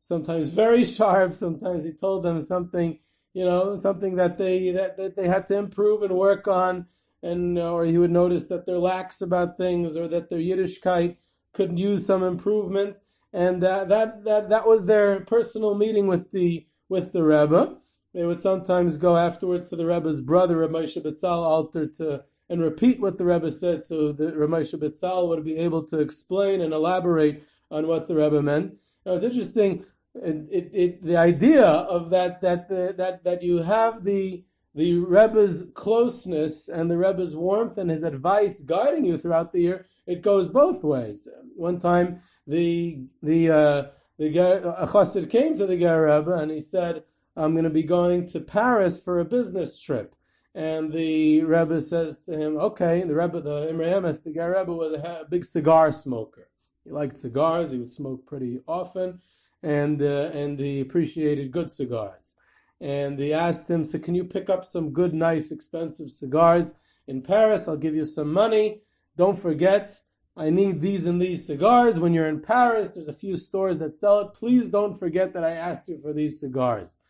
sometimes 0.00 0.50
very 0.50 0.84
sharp, 0.96 1.34
sometimes 1.34 1.84
he 1.84 1.92
told 1.92 2.22
them 2.22 2.40
something, 2.40 2.98
you 3.36 3.44
know, 3.44 3.76
something 3.76 4.16
that 4.16 4.38
they 4.38 4.70
that, 4.70 4.96
that 4.96 5.14
they 5.14 5.28
had 5.28 5.46
to 5.48 5.58
improve 5.58 6.02
and 6.02 6.16
work 6.16 6.48
on, 6.48 6.86
and 7.22 7.58
or 7.58 7.84
he 7.84 7.98
would 7.98 8.10
notice 8.10 8.46
that 8.46 8.64
they're 8.64 8.78
lax 8.78 9.20
about 9.20 9.58
things 9.58 9.94
or 9.94 10.08
that 10.08 10.30
their 10.30 10.38
Yiddishkeit 10.38 11.18
could 11.52 11.78
use 11.78 12.06
some 12.06 12.22
improvement, 12.22 12.96
and 13.34 13.62
uh, 13.62 13.84
that 13.84 14.24
that 14.24 14.48
that 14.48 14.66
was 14.66 14.86
their 14.86 15.20
personal 15.20 15.74
meeting 15.74 16.06
with 16.06 16.30
the 16.30 16.66
with 16.88 17.12
the 17.12 17.22
Rebbe. 17.22 17.76
They 18.14 18.24
would 18.24 18.40
sometimes 18.40 18.96
go 18.96 19.18
afterwards 19.18 19.68
to 19.68 19.76
the 19.76 19.84
Rebbe's 19.84 20.22
brother, 20.22 20.56
Ramosha 20.56 21.02
Betzal, 21.04 21.44
Alter 21.44 21.86
to 21.98 22.24
and 22.48 22.62
repeat 22.62 23.00
what 23.00 23.18
the 23.18 23.26
Rebbe 23.26 23.50
said, 23.50 23.82
so 23.82 24.12
that 24.12 24.34
Reb 24.34 24.48
Moshe 24.48 24.80
Betzalel 24.80 25.28
would 25.28 25.44
be 25.44 25.58
able 25.58 25.82
to 25.88 25.98
explain 25.98 26.62
and 26.62 26.72
elaborate 26.72 27.44
on 27.70 27.86
what 27.86 28.08
the 28.08 28.14
Rebbe 28.14 28.40
meant. 28.40 28.76
Now 29.04 29.12
it's 29.12 29.24
interesting. 29.24 29.84
It, 30.22 30.46
it, 30.50 30.70
it, 30.72 31.04
the 31.04 31.16
idea 31.16 31.64
of 31.64 32.10
that 32.10 32.40
that 32.40 32.68
the, 32.68 32.94
that 32.96 33.24
that 33.24 33.42
you 33.42 33.58
have 33.62 34.04
the 34.04 34.44
the 34.74 34.98
Rebbe's 34.98 35.70
closeness 35.74 36.68
and 36.68 36.90
the 36.90 36.98
Rebbe's 36.98 37.34
warmth 37.34 37.78
and 37.78 37.90
his 37.90 38.02
advice 38.02 38.62
guiding 38.62 39.06
you 39.06 39.16
throughout 39.16 39.52
the 39.52 39.60
year, 39.60 39.86
it 40.06 40.22
goes 40.22 40.48
both 40.48 40.84
ways. 40.84 41.28
One 41.54 41.78
time, 41.78 42.20
the 42.46 43.06
the 43.22 43.50
uh, 43.50 43.82
the 44.18 44.32
chassid 44.32 45.30
came 45.30 45.56
to 45.56 45.66
the 45.66 45.78
Ger 45.78 46.06
Rebbe 46.06 46.32
and 46.32 46.50
he 46.50 46.60
said, 46.60 47.04
I'm 47.36 47.52
going 47.52 47.64
to 47.64 47.70
be 47.70 47.82
going 47.82 48.26
to 48.28 48.40
Paris 48.40 49.02
for 49.02 49.20
a 49.20 49.24
business 49.24 49.78
trip. 49.78 50.14
And 50.54 50.90
the 50.90 51.44
Rebbe 51.44 51.82
says 51.82 52.22
to 52.24 52.32
him, 52.32 52.56
okay, 52.56 53.02
And 53.02 53.10
the 53.10 53.14
Rebbe, 53.14 53.42
the 53.42 53.68
Imre 53.68 54.00
the 54.00 54.32
Ger 54.32 54.56
Rebbe 54.58 54.72
was 54.72 54.94
a, 54.94 55.20
a, 55.20 55.28
big 55.28 55.44
cigar 55.44 55.92
smoker. 55.92 56.48
He 56.82 56.90
liked 56.90 57.18
cigars, 57.18 57.72
he 57.72 57.78
would 57.78 57.90
smoke 57.90 58.24
pretty 58.26 58.60
often, 58.66 59.20
and, 59.66 60.00
uh, 60.00 60.30
and 60.32 60.60
he 60.60 60.80
appreciated 60.80 61.50
good 61.50 61.72
cigars. 61.72 62.36
And 62.80 63.18
he 63.18 63.32
asked 63.32 63.68
him, 63.68 63.82
so 63.84 63.98
can 63.98 64.14
you 64.14 64.22
pick 64.22 64.48
up 64.48 64.64
some 64.64 64.92
good, 64.92 65.12
nice, 65.12 65.50
expensive 65.50 66.08
cigars 66.10 66.78
in 67.08 67.22
Paris? 67.22 67.66
I'll 67.66 67.76
give 67.76 67.96
you 67.96 68.04
some 68.04 68.32
money. 68.32 68.82
Don't 69.16 69.36
forget, 69.36 69.90
I 70.36 70.50
need 70.50 70.80
these 70.80 71.04
and 71.04 71.20
these 71.20 71.44
cigars. 71.44 71.98
When 71.98 72.14
you're 72.14 72.28
in 72.28 72.42
Paris, 72.42 72.94
there's 72.94 73.08
a 73.08 73.12
few 73.12 73.36
stores 73.36 73.80
that 73.80 73.96
sell 73.96 74.20
it. 74.20 74.34
Please 74.34 74.70
don't 74.70 74.94
forget 74.94 75.32
that 75.32 75.42
I 75.42 75.50
asked 75.50 75.88
you 75.88 75.98
for 75.98 76.12
these 76.12 76.38
cigars. 76.38 77.00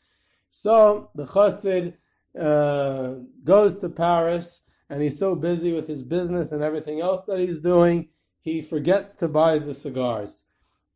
So 0.49 1.11
the 1.14 1.27
chassid 1.27 1.95
uh, 2.40 3.16
goes 3.45 3.81
to 3.81 3.90
Paris, 3.90 4.64
and 4.88 5.03
he's 5.03 5.19
so 5.19 5.35
busy 5.35 5.75
with 5.75 5.88
his 5.88 6.03
business 6.03 6.53
and 6.53 6.62
everything 6.62 7.03
else 7.03 7.27
that 7.27 7.38
he's 7.38 7.61
doing, 7.61 8.09
he 8.40 8.62
forgets 8.62 9.14
to 9.16 9.29
buy 9.29 9.59
the 9.59 9.75
cigars. 9.75 10.45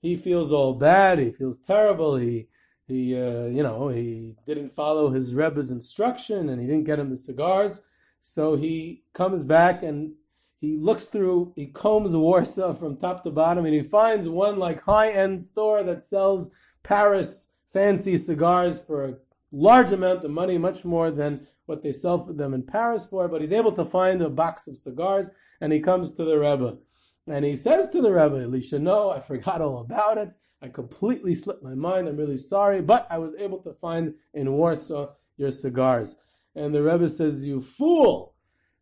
He 0.01 0.17
feels 0.17 0.53
all 0.53 0.75
bad. 0.75 1.19
He 1.19 1.31
feels 1.31 1.61
terrible. 1.61 2.17
He 2.17 2.49
he 2.87 3.15
uh, 3.15 3.47
you 3.47 3.63
know 3.63 3.89
he 3.89 4.37
didn't 4.47 4.71
follow 4.71 5.11
his 5.11 5.35
rebbe's 5.35 5.71
instruction, 5.71 6.49
and 6.49 6.61
he 6.61 6.67
didn't 6.67 6.85
get 6.85 6.99
him 6.99 7.11
the 7.11 7.17
cigars. 7.17 7.87
So 8.21 8.57
he 8.57 9.05
comes 9.15 9.45
back 9.45 9.83
and 9.83 10.15
he 10.61 10.77
looks 10.77 11.05
through, 11.05 11.55
he 11.57 11.67
combs 11.67 12.15
Warsaw 12.15 12.75
from 12.79 12.97
top 12.97 13.23
to 13.23 13.31
bottom, 13.31 13.65
and 13.65 13.75
he 13.75 13.83
finds 13.83 14.29
one 14.29 14.59
like 14.59 14.83
high 14.83 15.11
end 15.11 15.41
store 15.43 15.83
that 15.83 16.03
sells 16.03 16.51
Paris 16.83 17.55
fancy 17.73 18.17
cigars 18.17 18.83
for 18.83 19.05
a 19.05 19.15
large 19.53 19.93
amount 19.93 20.25
of 20.25 20.31
money, 20.31 20.59
much 20.59 20.85
more 20.85 21.11
than 21.11 21.47
what 21.67 21.83
they 21.83 21.93
sell 21.93 22.19
for 22.19 22.33
them 22.33 22.53
in 22.53 22.63
Paris 22.65 23.07
for, 23.07 23.29
but 23.29 23.41
he's 23.41 23.53
able 23.53 23.73
to 23.73 23.85
find 23.85 24.21
a 24.21 24.29
box 24.29 24.67
of 24.67 24.77
cigars 24.77 25.31
and 25.61 25.73
he 25.73 25.81
comes 25.81 26.13
to 26.15 26.25
the 26.25 26.39
Rebbe. 26.39 26.79
And 27.31 27.45
he 27.45 27.55
says 27.55 27.91
to 27.91 28.03
the 28.03 28.11
Rebbe, 28.11 28.43
Elisha, 28.43 28.81
no, 28.81 29.11
I 29.11 29.21
forgot 29.21 29.61
all 29.61 29.79
about 29.79 30.19
it. 30.19 30.35
I 30.61 30.67
completely 30.67 31.37
slipped 31.37 31.63
my 31.63 31.75
mind. 31.75 32.09
I'm 32.09 32.17
really 32.17 32.37
sorry, 32.37 32.83
but 32.83 33.07
I 33.09 33.19
was 33.19 33.37
able 33.37 33.59
to 33.59 33.73
find 33.73 34.15
in 34.35 34.53
Warsaw 34.53 35.13
your 35.37 35.53
cigars. 35.53 36.19
And 36.57 36.75
the 36.75 36.83
Rebbe 36.83 37.09
says, 37.09 37.47
you 37.47 37.61
fool! 37.61 38.35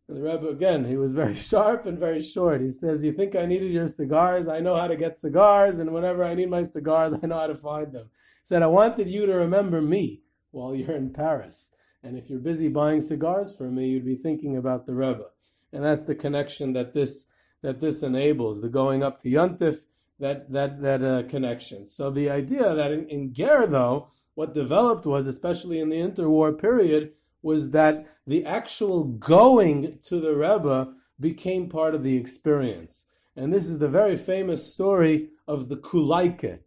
And 0.07 0.17
the 0.17 0.23
Rebbe, 0.23 0.47
again, 0.47 0.85
he 0.85 0.97
was 0.97 1.13
very 1.13 1.35
sharp 1.49 1.85
and 1.85 1.99
very 1.99 2.23
short. 2.23 2.61
He 2.61 2.71
says, 2.71 3.03
you 3.03 3.11
think 3.11 3.35
I 3.35 3.45
needed 3.45 3.71
your 3.71 3.87
cigars? 3.87 4.47
I 4.47 4.61
know 4.61 4.75
how 4.75 4.87
to 4.87 4.95
get 4.95 5.19
cigars, 5.19 5.77
and 5.77 5.93
whenever 5.93 6.23
I 6.23 6.33
need 6.33 6.49
my 6.49 6.63
cigars, 6.63 7.13
I 7.23 7.27
know 7.27 7.37
how 7.37 7.47
to 7.47 7.55
find 7.55 7.93
them. 7.93 8.09
He 8.41 8.47
said, 8.47 8.63
I 8.63 8.67
wanted 8.67 9.07
you 9.07 9.27
to 9.27 9.33
remember 9.33 9.79
me 9.79 10.23
while 10.49 10.73
you're 10.73 10.95
in 10.95 11.13
Paris. 11.13 11.75
And 12.01 12.17
if 12.17 12.31
you're 12.31 12.39
busy 12.39 12.67
buying 12.67 13.01
cigars 13.01 13.55
for 13.55 13.69
me, 13.69 13.89
you'd 13.89 14.05
be 14.05 14.15
thinking 14.15 14.57
about 14.57 14.87
the 14.87 14.95
Rebbe. 14.95 15.25
And 15.71 15.85
that's 15.85 16.05
the 16.05 16.15
connection 16.15 16.73
that 16.73 16.95
this 16.95 17.27
that 17.61 17.81
this 17.81 18.03
enables, 18.03 18.61
the 18.61 18.69
going 18.69 19.03
up 19.03 19.19
to 19.19 19.29
Yontif, 19.29 19.85
that 20.19 20.51
that 20.51 20.81
that 20.81 21.03
uh, 21.03 21.23
connection. 21.23 21.85
So 21.85 22.09
the 22.09 22.29
idea 22.29 22.73
that 22.75 22.91
in, 22.91 23.07
in 23.07 23.33
Ger, 23.33 23.65
though, 23.65 24.09
what 24.35 24.53
developed 24.53 25.05
was, 25.05 25.27
especially 25.27 25.79
in 25.79 25.89
the 25.89 25.97
interwar 25.97 26.59
period, 26.59 27.11
was 27.41 27.71
that 27.71 28.07
the 28.27 28.45
actual 28.45 29.03
going 29.03 29.99
to 30.03 30.19
the 30.19 30.35
Rebbe 30.35 30.93
became 31.19 31.69
part 31.69 31.95
of 31.95 32.03
the 32.03 32.17
experience. 32.17 33.11
And 33.35 33.53
this 33.53 33.67
is 33.69 33.79
the 33.79 33.87
very 33.87 34.17
famous 34.17 34.73
story 34.73 35.29
of 35.47 35.69
the 35.69 35.77
Kulaike. 35.77 36.59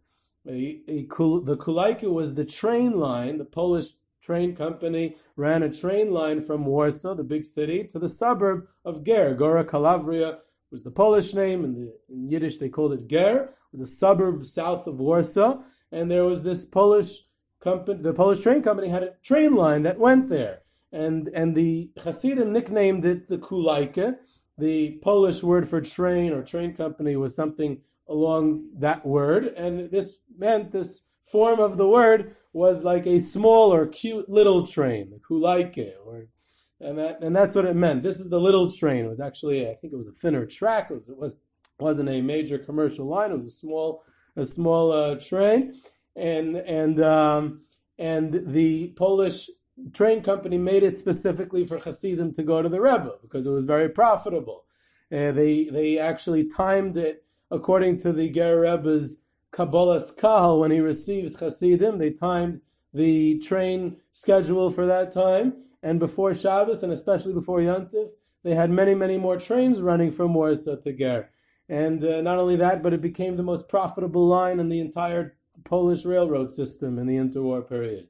The 0.45 1.07
Kulaika 1.07 2.11
was 2.11 2.35
the 2.35 2.45
train 2.45 2.99
line, 2.99 3.37
the 3.37 3.45
Polish 3.45 3.91
train 4.21 4.55
company 4.55 5.15
ran 5.35 5.63
a 5.63 5.71
train 5.71 6.11
line 6.11 6.41
from 6.41 6.65
Warsaw, 6.65 7.15
the 7.15 7.23
big 7.23 7.43
city, 7.43 7.83
to 7.85 7.99
the 7.99 8.09
suburb 8.09 8.67
of 8.85 9.03
Ger. 9.03 9.33
Gora 9.35 9.65
was 10.73 10.83
the 10.83 10.91
Polish 10.91 11.33
name, 11.33 11.63
and 11.63 11.77
the, 11.77 11.95
in 12.09 12.27
Yiddish 12.27 12.57
they 12.57 12.67
called 12.67 12.93
it 12.93 13.07
Ger. 13.07 13.43
It 13.43 13.71
was 13.71 13.81
a 13.81 13.85
suburb 13.85 14.45
south 14.45 14.87
of 14.87 14.99
Warsaw, 14.99 15.61
and 15.91 16.11
there 16.11 16.25
was 16.25 16.43
this 16.43 16.65
Polish 16.65 17.21
company, 17.61 18.01
the 18.01 18.13
Polish 18.13 18.41
train 18.41 18.61
company 18.61 18.89
had 18.89 19.03
a 19.03 19.13
train 19.23 19.55
line 19.55 19.83
that 19.83 19.99
went 19.99 20.27
there. 20.29 20.63
and 20.91 21.27
and 21.29 21.55
the 21.55 21.91
Hasidim 22.03 22.53
nicknamed 22.53 23.03
it 23.03 23.27
the 23.27 23.37
Kulaike. 23.37 24.17
The 24.57 24.99
Polish 25.01 25.41
word 25.41 25.67
for 25.67 25.81
train 25.81 26.31
or 26.31 26.43
train 26.43 26.75
company 26.75 27.15
was 27.15 27.35
something 27.35 27.81
along 28.07 28.69
that 28.77 29.05
word, 29.05 29.45
and 29.45 29.89
this 29.89 30.17
meant 30.37 30.71
this 30.71 31.09
form 31.31 31.59
of 31.59 31.77
the 31.77 31.87
word 31.87 32.35
was 32.51 32.83
like 32.83 33.07
a 33.07 33.19
small 33.19 33.73
or 33.73 33.87
cute 33.87 34.29
little 34.29 34.67
train, 34.67 35.09
the 35.09 35.19
Kulaike, 35.19 35.93
or 36.05 36.27
and 36.83 36.97
that 36.97 37.21
and 37.21 37.35
that's 37.35 37.55
what 37.55 37.65
it 37.65 37.75
meant. 37.75 38.03
This 38.03 38.19
is 38.19 38.29
the 38.29 38.39
little 38.39 38.69
train. 38.69 39.05
It 39.05 39.09
was 39.09 39.21
actually 39.21 39.67
I 39.69 39.75
think 39.75 39.93
it 39.93 39.97
was 39.97 40.07
a 40.07 40.11
thinner 40.11 40.45
track. 40.45 40.91
It 40.91 40.95
was 40.95 41.09
it 41.09 41.17
was 41.17 41.35
wasn't 41.79 42.09
a 42.09 42.21
major 42.21 42.57
commercial 42.57 43.05
line. 43.05 43.31
It 43.31 43.35
was 43.35 43.45
a 43.45 43.51
small 43.51 44.03
a 44.35 44.45
small 44.45 44.91
uh, 44.91 45.15
train, 45.15 45.79
and 46.15 46.55
and 46.55 47.01
um, 47.01 47.61
and 47.97 48.53
the 48.53 48.93
Polish 48.95 49.49
train 49.91 50.21
company 50.21 50.57
made 50.57 50.83
it 50.83 50.95
specifically 50.95 51.65
for 51.65 51.79
Hasidim 51.79 52.33
to 52.33 52.43
go 52.43 52.61
to 52.61 52.69
the 52.69 52.81
Rebbe 52.81 53.13
because 53.21 53.45
it 53.45 53.51
was 53.51 53.65
very 53.65 53.89
profitable. 53.89 54.65
Uh, 55.11 55.31
they 55.31 55.69
they 55.71 55.97
actually 55.97 56.47
timed 56.47 56.97
it 56.97 57.25
according 57.51 57.99
to 57.99 58.11
the 58.11 58.29
Ger 58.29 58.61
Rebbe's 58.61 59.23
Kabbalas 59.51 60.17
Kahal 60.17 60.59
when 60.59 60.71
he 60.71 60.79
received 60.79 61.39
Hasidim. 61.39 61.97
They 61.99 62.11
timed 62.11 62.61
the 62.93 63.39
train 63.39 63.97
schedule 64.11 64.71
for 64.71 64.85
that 64.85 65.11
time, 65.11 65.53
and 65.83 65.99
before 65.99 66.33
Shabbos 66.33 66.81
and 66.81 66.91
especially 66.91 67.33
before 67.33 67.59
Yontif, 67.59 68.09
they 68.43 68.55
had 68.55 68.71
many 68.71 68.95
many 68.95 69.17
more 69.17 69.37
trains 69.37 69.81
running 69.81 70.11
from 70.11 70.33
Warsaw 70.33 70.77
to 70.77 70.93
Ger. 70.93 71.29
And 71.69 72.03
uh, 72.03 72.21
not 72.21 72.39
only 72.39 72.55
that, 72.57 72.81
but 72.81 72.93
it 72.93 73.01
became 73.01 73.35
the 73.35 73.43
most 73.43 73.69
profitable 73.69 74.25
line 74.25 74.59
in 74.59 74.69
the 74.69 74.79
entire 74.79 75.37
Polish 75.63 76.03
railroad 76.05 76.51
system 76.51 76.97
in 76.97 77.07
the 77.07 77.17
interwar 77.17 77.67
period. 77.67 78.07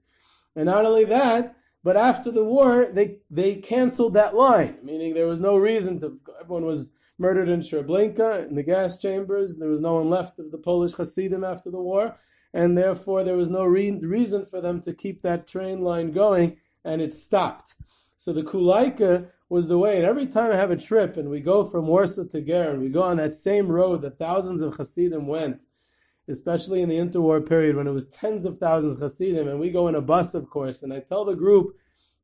And 0.55 0.65
not 0.65 0.85
only 0.85 1.05
that, 1.05 1.55
but 1.83 1.97
after 1.97 2.31
the 2.31 2.43
war, 2.43 2.87
they, 2.91 3.17
they 3.29 3.55
canceled 3.55 4.13
that 4.13 4.35
line, 4.35 4.77
meaning 4.83 5.13
there 5.13 5.27
was 5.27 5.41
no 5.41 5.57
reason 5.57 5.99
to, 5.99 6.19
everyone 6.39 6.65
was 6.65 6.91
murdered 7.19 7.49
in 7.49 7.59
Treblinka, 7.59 8.47
in 8.47 8.55
the 8.55 8.63
gas 8.63 8.99
chambers. 8.99 9.57
There 9.57 9.69
was 9.69 9.81
no 9.81 9.95
one 9.95 10.09
left 10.09 10.39
of 10.39 10.51
the 10.51 10.57
Polish 10.57 10.93
Hasidim 10.93 11.43
after 11.43 11.69
the 11.69 11.81
war. 11.81 12.17
And 12.53 12.77
therefore, 12.77 13.23
there 13.23 13.35
was 13.35 13.49
no 13.49 13.65
re- 13.65 13.99
reason 13.99 14.45
for 14.45 14.61
them 14.61 14.81
to 14.81 14.93
keep 14.93 15.21
that 15.21 15.47
train 15.47 15.81
line 15.81 16.11
going, 16.11 16.57
and 16.83 17.01
it 17.01 17.13
stopped. 17.13 17.75
So 18.17 18.33
the 18.33 18.43
Kulaika 18.43 19.27
was 19.49 19.67
the 19.67 19.77
way. 19.77 19.97
And 19.97 20.05
every 20.05 20.25
time 20.25 20.51
I 20.51 20.55
have 20.55 20.71
a 20.71 20.77
trip 20.77 21.17
and 21.17 21.29
we 21.29 21.39
go 21.39 21.63
from 21.63 21.87
Warsaw 21.87 22.25
to 22.31 22.41
Ger 22.41 22.71
and 22.71 22.81
we 22.81 22.89
go 22.89 23.03
on 23.03 23.17
that 23.17 23.33
same 23.33 23.67
road 23.67 24.01
that 24.01 24.17
thousands 24.17 24.61
of 24.61 24.75
Hasidim 24.75 25.27
went, 25.27 25.63
especially 26.27 26.81
in 26.81 26.89
the 26.89 26.97
interwar 26.97 27.47
period 27.47 27.75
when 27.75 27.87
it 27.87 27.91
was 27.91 28.09
tens 28.09 28.45
of 28.45 28.57
thousands 28.57 28.95
of 28.95 29.01
Hasidim, 29.01 29.47
and 29.47 29.59
we 29.59 29.71
go 29.71 29.87
in 29.87 29.95
a 29.95 30.01
bus, 30.01 30.33
of 30.33 30.49
course, 30.49 30.81
and 30.81 30.93
I 30.93 31.01
tell 31.01 31.25
the 31.25 31.35
group, 31.35 31.75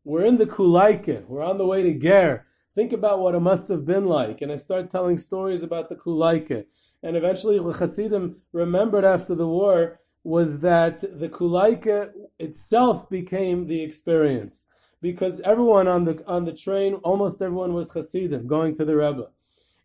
we're 0.04 0.26
in 0.26 0.38
the 0.38 0.45
Kulaike, 0.45 1.26
we're 1.28 1.43
on 1.43 1.58
the 1.58 1.67
way 1.67 1.84
to 1.84 1.93
Ger. 1.93 2.45
Think 2.76 2.93
about 2.93 3.19
what 3.19 3.36
it 3.36 3.41
must 3.41 3.67
have 3.67 3.86
been 3.86 4.06
like. 4.06 4.41
And 4.41 4.52
I 4.52 4.56
start 4.56 4.89
telling 4.89 5.17
stories 5.17 5.63
about 5.63 5.89
the 5.89 5.95
Kulaike. 5.95 6.65
And 7.04 7.17
eventually, 7.17 7.58
Hasidim 7.58 8.38
remembered 8.54 9.04
after 9.04 9.36
the 9.36 9.48
war 9.48 10.00
was 10.23 10.60
that 10.60 11.01
the 11.01 11.29
Kulaike 11.29 12.12
itself 12.38 13.10
became 13.10 13.67
the 13.67 13.82
experience. 13.82 14.65
Because 15.01 15.39
everyone 15.41 15.88
on 15.88 16.03
the 16.03 16.23
on 16.27 16.43
the 16.43 16.53
train, 16.53 16.95
almost 16.95 17.41
everyone 17.41 17.73
was 17.73 17.93
Hasidim 17.93 18.47
going 18.47 18.75
to 18.75 18.84
the 18.84 18.97
Rebbe. 18.97 19.29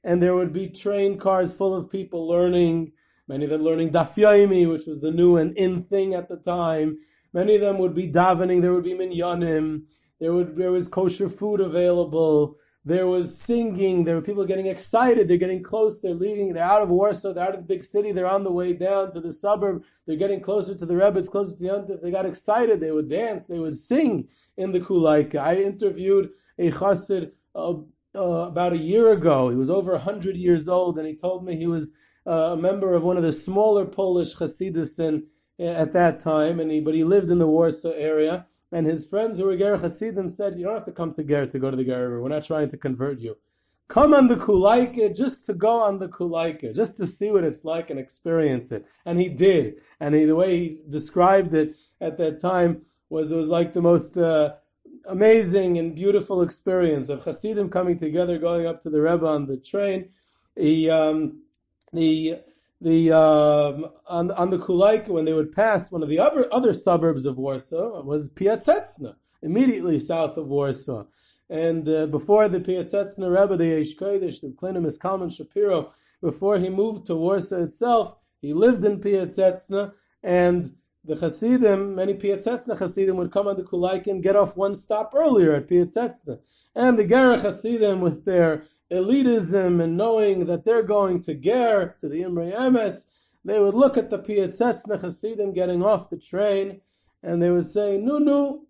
And 0.03 0.21
there 0.21 0.35
would 0.35 0.53
be 0.53 0.69
train 0.69 1.19
cars 1.19 1.55
full 1.55 1.75
of 1.75 1.91
people 1.91 2.27
learning 2.27 2.93
Many 3.27 3.45
of 3.45 3.51
them 3.51 3.63
learning 3.63 3.91
Daf 3.91 4.15
Yomi, 4.17 4.71
which 4.71 4.87
was 4.87 5.01
the 5.01 5.11
new 5.11 5.37
and 5.37 5.57
in 5.57 5.81
thing 5.81 6.13
at 6.13 6.29
the 6.29 6.37
time. 6.37 6.99
Many 7.33 7.55
of 7.55 7.63
them 7.63 7.79
would 7.79 7.95
be 7.95 8.11
davening. 8.11 8.61
There 8.61 8.75
would 8.75 8.85
be 8.85 8.95
minyanim. 8.95 9.85
There 10.21 10.33
would 10.33 10.57
there 10.57 10.73
was 10.73 10.89
kosher 10.89 11.31
food 11.31 11.61
available. 11.61 12.59
There 12.87 13.07
was 13.07 13.41
singing. 13.41 14.05
There 14.05 14.15
were 14.15 14.23
people 14.23 14.45
getting 14.45 14.67
excited. 14.67 15.27
They're 15.27 15.39
getting 15.39 15.63
close. 15.63 16.03
They're 16.03 16.13
leaving. 16.13 16.53
They're 16.53 16.63
out 16.63 16.83
of 16.83 16.91
Warsaw. 16.91 17.33
They're 17.33 17.45
out 17.45 17.55
of 17.55 17.61
the 17.61 17.75
big 17.75 17.83
city. 17.83 18.13
They're 18.13 18.27
on 18.27 18.45
the 18.45 18.53
way 18.53 18.75
down 18.75 19.11
to 19.13 19.21
the 19.21 19.33
suburb. 19.33 19.85
They're 20.07 20.17
getting 20.17 20.41
closer 20.41 20.75
to 20.75 20.85
the 20.85 20.97
Rebbe. 20.97 21.19
It's 21.19 21.29
closer 21.31 21.57
to 21.57 21.63
the 21.63 21.69
Yontif. 21.69 22.03
They 22.03 22.11
got 22.11 22.27
excited. 22.27 22.81
They 22.81 22.91
would 22.91 23.09
dance. 23.09 23.47
They 23.47 23.59
would 23.59 23.75
sing 23.75 24.29
in 24.57 24.73
the 24.73 24.81
Kulaika. 24.81 25.37
I 25.37 25.57
interviewed 25.57 26.31
a 26.59 26.71
chassid 26.71 27.33
uh, 27.55 27.75
uh, 28.15 28.49
about 28.49 28.75
a 28.75 28.79
year 28.79 29.13
ago. 29.13 29.49
He 29.49 29.57
was 29.57 29.71
over 29.71 29.97
hundred 29.97 30.37
years 30.37 30.69
old, 30.69 30.99
and 30.99 31.07
he 31.07 31.17
told 31.17 31.45
me 31.45 31.57
he 31.57 31.67
was 31.67 31.97
uh, 32.27 32.53
a 32.53 32.57
member 32.57 32.93
of 32.93 33.03
one 33.03 33.17
of 33.17 33.23
the 33.23 33.33
smaller 33.33 33.87
Polish 33.87 34.37
Hasidisin 34.37 35.23
at 35.59 35.93
that 35.93 36.21
time, 36.21 36.61
and 36.61 36.71
he, 36.71 36.81
but 36.81 36.95
he 36.95 37.05
lived 37.05 37.31
in 37.31 37.39
the 37.39 37.47
Warsaw 37.47 37.93
area. 37.93 38.47
And 38.75 38.89
his 38.89 39.07
friends 39.07 39.39
who 39.39 39.45
were 39.45 39.57
Ger 39.57 39.77
Hasidim 39.77 40.29
said, 40.29 40.59
"You 40.59 40.65
don't 40.65 40.75
have 40.75 40.91
to 40.91 40.99
come 41.01 41.13
to 41.15 41.23
Ger 41.23 41.47
to 41.47 41.59
go 41.61 41.71
to 41.71 41.77
the 41.77 41.85
Ger 41.85 42.09
Rebbe. 42.09 42.23
We're 42.23 42.37
not 42.37 42.45
trying 42.45 42.71
to 42.71 42.77
convert 42.77 43.21
you. 43.21 43.37
Come 43.87 44.13
on 44.13 44.27
the 44.27 44.35
Kulaike 44.35 45.15
just 45.15 45.47
to 45.47 45.55
go 45.55 45.75
on 45.89 46.01
the 46.01 46.09
Kulaike, 46.09 46.75
just 46.75 46.97
to 46.97 47.07
see 47.07 47.31
what 47.31 47.45
it's 47.45 47.65
like 47.65 47.89
and 47.89 48.01
experience 48.01 48.73
it." 48.73 48.85
And 49.07 49.21
he 49.21 49.29
did. 49.29 49.77
And 50.01 50.17
he, 50.17 50.25
the 50.25 50.35
way 50.35 50.51
he 50.59 50.81
described 50.99 51.55
it 51.55 51.77
at 52.01 52.19
that 52.19 52.41
time 52.41 52.83
was 53.09 53.31
it 53.31 53.37
was 53.37 53.49
like 53.49 53.75
the 53.75 53.89
most 53.93 54.19
uh, 54.19 54.55
amazing 55.07 55.79
and 55.79 55.95
beautiful 55.95 56.43
experience 56.43 57.09
of 57.09 57.25
Hasidim 57.25 57.69
coming 57.71 57.97
together, 57.97 58.39
going 58.39 58.67
up 58.67 58.81
to 58.81 58.91
the 58.91 59.01
Rebbe 59.01 59.25
on 59.25 59.47
the 59.47 59.57
train. 59.57 60.09
He 60.57 60.91
um, 60.91 61.43
the 61.93 62.41
the 62.81 63.13
um, 63.13 63.87
on 64.07 64.31
on 64.33 64.51
the 64.51 64.59
Kulaika 64.59 65.09
when 65.09 65.25
they 65.25 65.33
would 65.33 65.53
pass 65.53 65.91
one 65.91 66.03
of 66.03 66.09
the 66.09 66.19
other 66.19 66.53
other 66.53 66.73
suburbs 66.73 67.27
of 67.27 67.39
Warsaw 67.39 68.03
was 68.03 68.33
Piaseczna, 68.33 69.17
immediately 69.43 69.99
south 69.99 70.37
of 70.37 70.49
Warsaw. 70.49 71.05
And 71.49 71.89
uh, 71.89 72.07
before 72.07 72.49
the 72.49 72.61
Piaseczna 72.61 73.29
Rebbe, 73.29 73.57
the 73.57 73.65
Eish 73.65 73.97
Kodesh, 73.97 74.41
the 74.41 74.49
Kalonymus 74.49 74.99
Kalman 74.99 75.31
Shapiro, 75.31 75.93
before 76.21 76.59
he 76.59 76.71
moved 76.71 77.07
to 77.07 77.15
Warsaw 77.15 77.63
itself, 77.63 78.17
he 78.41 78.53
lived 78.53 78.85
in 78.85 79.01
Piaseczna, 79.01 79.93
and 80.23 80.75
the 81.05 81.17
Hasidim, 81.17 81.95
many 81.95 82.15
Piaseczna 82.15 82.79
Hasidim 82.79 83.17
would 83.17 83.31
come 83.31 83.47
on 83.47 83.57
the 83.57 83.63
Kulaika 83.63 84.07
and 84.07 84.23
get 84.23 84.37
off 84.37 84.57
one 84.57 84.75
stop 84.75 85.13
earlier 85.15 85.55
at 85.55 85.69
Piaseczna. 85.69 86.41
And 86.75 86.99
the 86.99 87.07
Gerrer 87.07 87.41
Hasidim 87.41 88.01
with 88.01 88.25
their 88.25 88.65
elitism 88.95 89.83
and 89.83 89.97
knowing 89.97 90.47
that 90.47 90.65
they're 90.65 90.83
going 90.83 91.21
to 91.23 91.35
Ger, 91.35 91.97
to 92.01 92.09
the 92.09 92.23
Imre 92.23 92.53
Emes, 92.53 93.11
they 93.45 93.61
would 93.61 93.75
look 93.75 93.97
at 93.97 94.11
the 94.11 94.19
Piatzetzna 94.19 95.01
Hasidim 95.01 95.53
getting 95.53 95.83
off 95.83 96.11
the 96.11 96.19
train 96.19 96.81
and 97.23 97.43
they 97.43 97.51
would 97.51 97.67
say, 97.67 97.99
No, 97.99 98.19
no, 98.19 98.67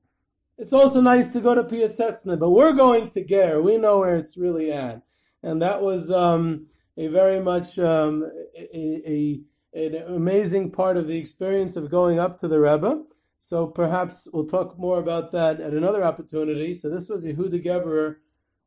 it's 0.57 0.73
also 0.73 1.01
nice 1.01 1.33
to 1.33 1.41
go 1.41 1.55
to 1.55 1.65
Piatzetzna, 1.65 2.39
but 2.39 2.51
we're 2.51 2.75
going 2.75 3.11
to 3.11 3.25
Ger. 3.25 3.61
We 3.61 3.77
know 3.77 4.01
where 4.01 4.17
it's 4.17 4.37
really 4.37 4.73
at. 4.73 5.03
And 5.43 5.61
that 5.61 5.83
was 5.83 6.11
um, 6.11 6.67
a 6.97 7.09
very 7.09 7.41
much 7.41 7.79
um, 7.79 8.31
a, 8.57 9.03
a, 9.07 9.41
an 9.75 9.95
amazing 10.09 10.71
part 10.71 10.97
of 10.97 11.09
the 11.09 11.19
experience 11.19 11.77
of 11.77 11.91
going 11.91 12.19
up 12.19 12.39
to 12.39 12.49
the 12.49 12.61
Rebbe. 12.61 13.03
So 13.41 13.67
perhaps 13.67 14.29
we'll 14.33 14.47
talk 14.47 14.79
more 14.79 14.99
about 14.99 15.33
that 15.33 15.61
at 15.61 15.75
another 15.75 16.03
opportunity. 16.03 16.73
So 16.73 16.89
this 16.89 17.09
was 17.09 17.27
Yehuda 17.27 17.63
Geberer 17.63 18.17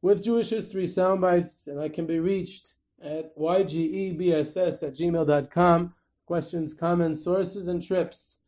with 0.01 0.23
Jewish 0.23 0.49
History 0.49 0.83
Soundbites, 0.83 1.67
and 1.67 1.79
I 1.79 1.89
can 1.89 2.05
be 2.05 2.19
reached 2.19 2.73
at 3.01 3.36
ygebss 3.38 4.88
at 4.88 4.95
gmail.com. 4.95 5.93
Questions, 6.25 6.73
comments, 6.73 7.23
sources, 7.23 7.67
and 7.67 7.81
trips. 7.81 8.41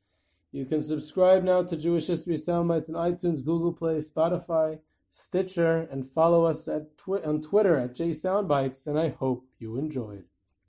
You 0.52 0.66
can 0.66 0.82
subscribe 0.82 1.44
now 1.44 1.64
to 1.64 1.78
Jewish 1.78 2.08
History 2.08 2.36
Soundbites 2.36 2.90
on 2.90 3.12
iTunes, 3.12 3.46
Google 3.46 3.74
Play, 3.74 3.98
Spotify, 3.98 4.80
Stitcher, 5.12 5.88
and 5.92 6.06
follow 6.06 6.46
us 6.46 6.68
at 6.68 6.98
twi- 6.98 7.22
on 7.22 7.42
Twitter 7.42 7.78
at 7.78 7.96
JSoundbites, 7.96 8.86
and 8.88 9.00
I 9.00 9.10
hope 9.10 9.46
you 9.58 9.78
enjoyed. 9.78 10.26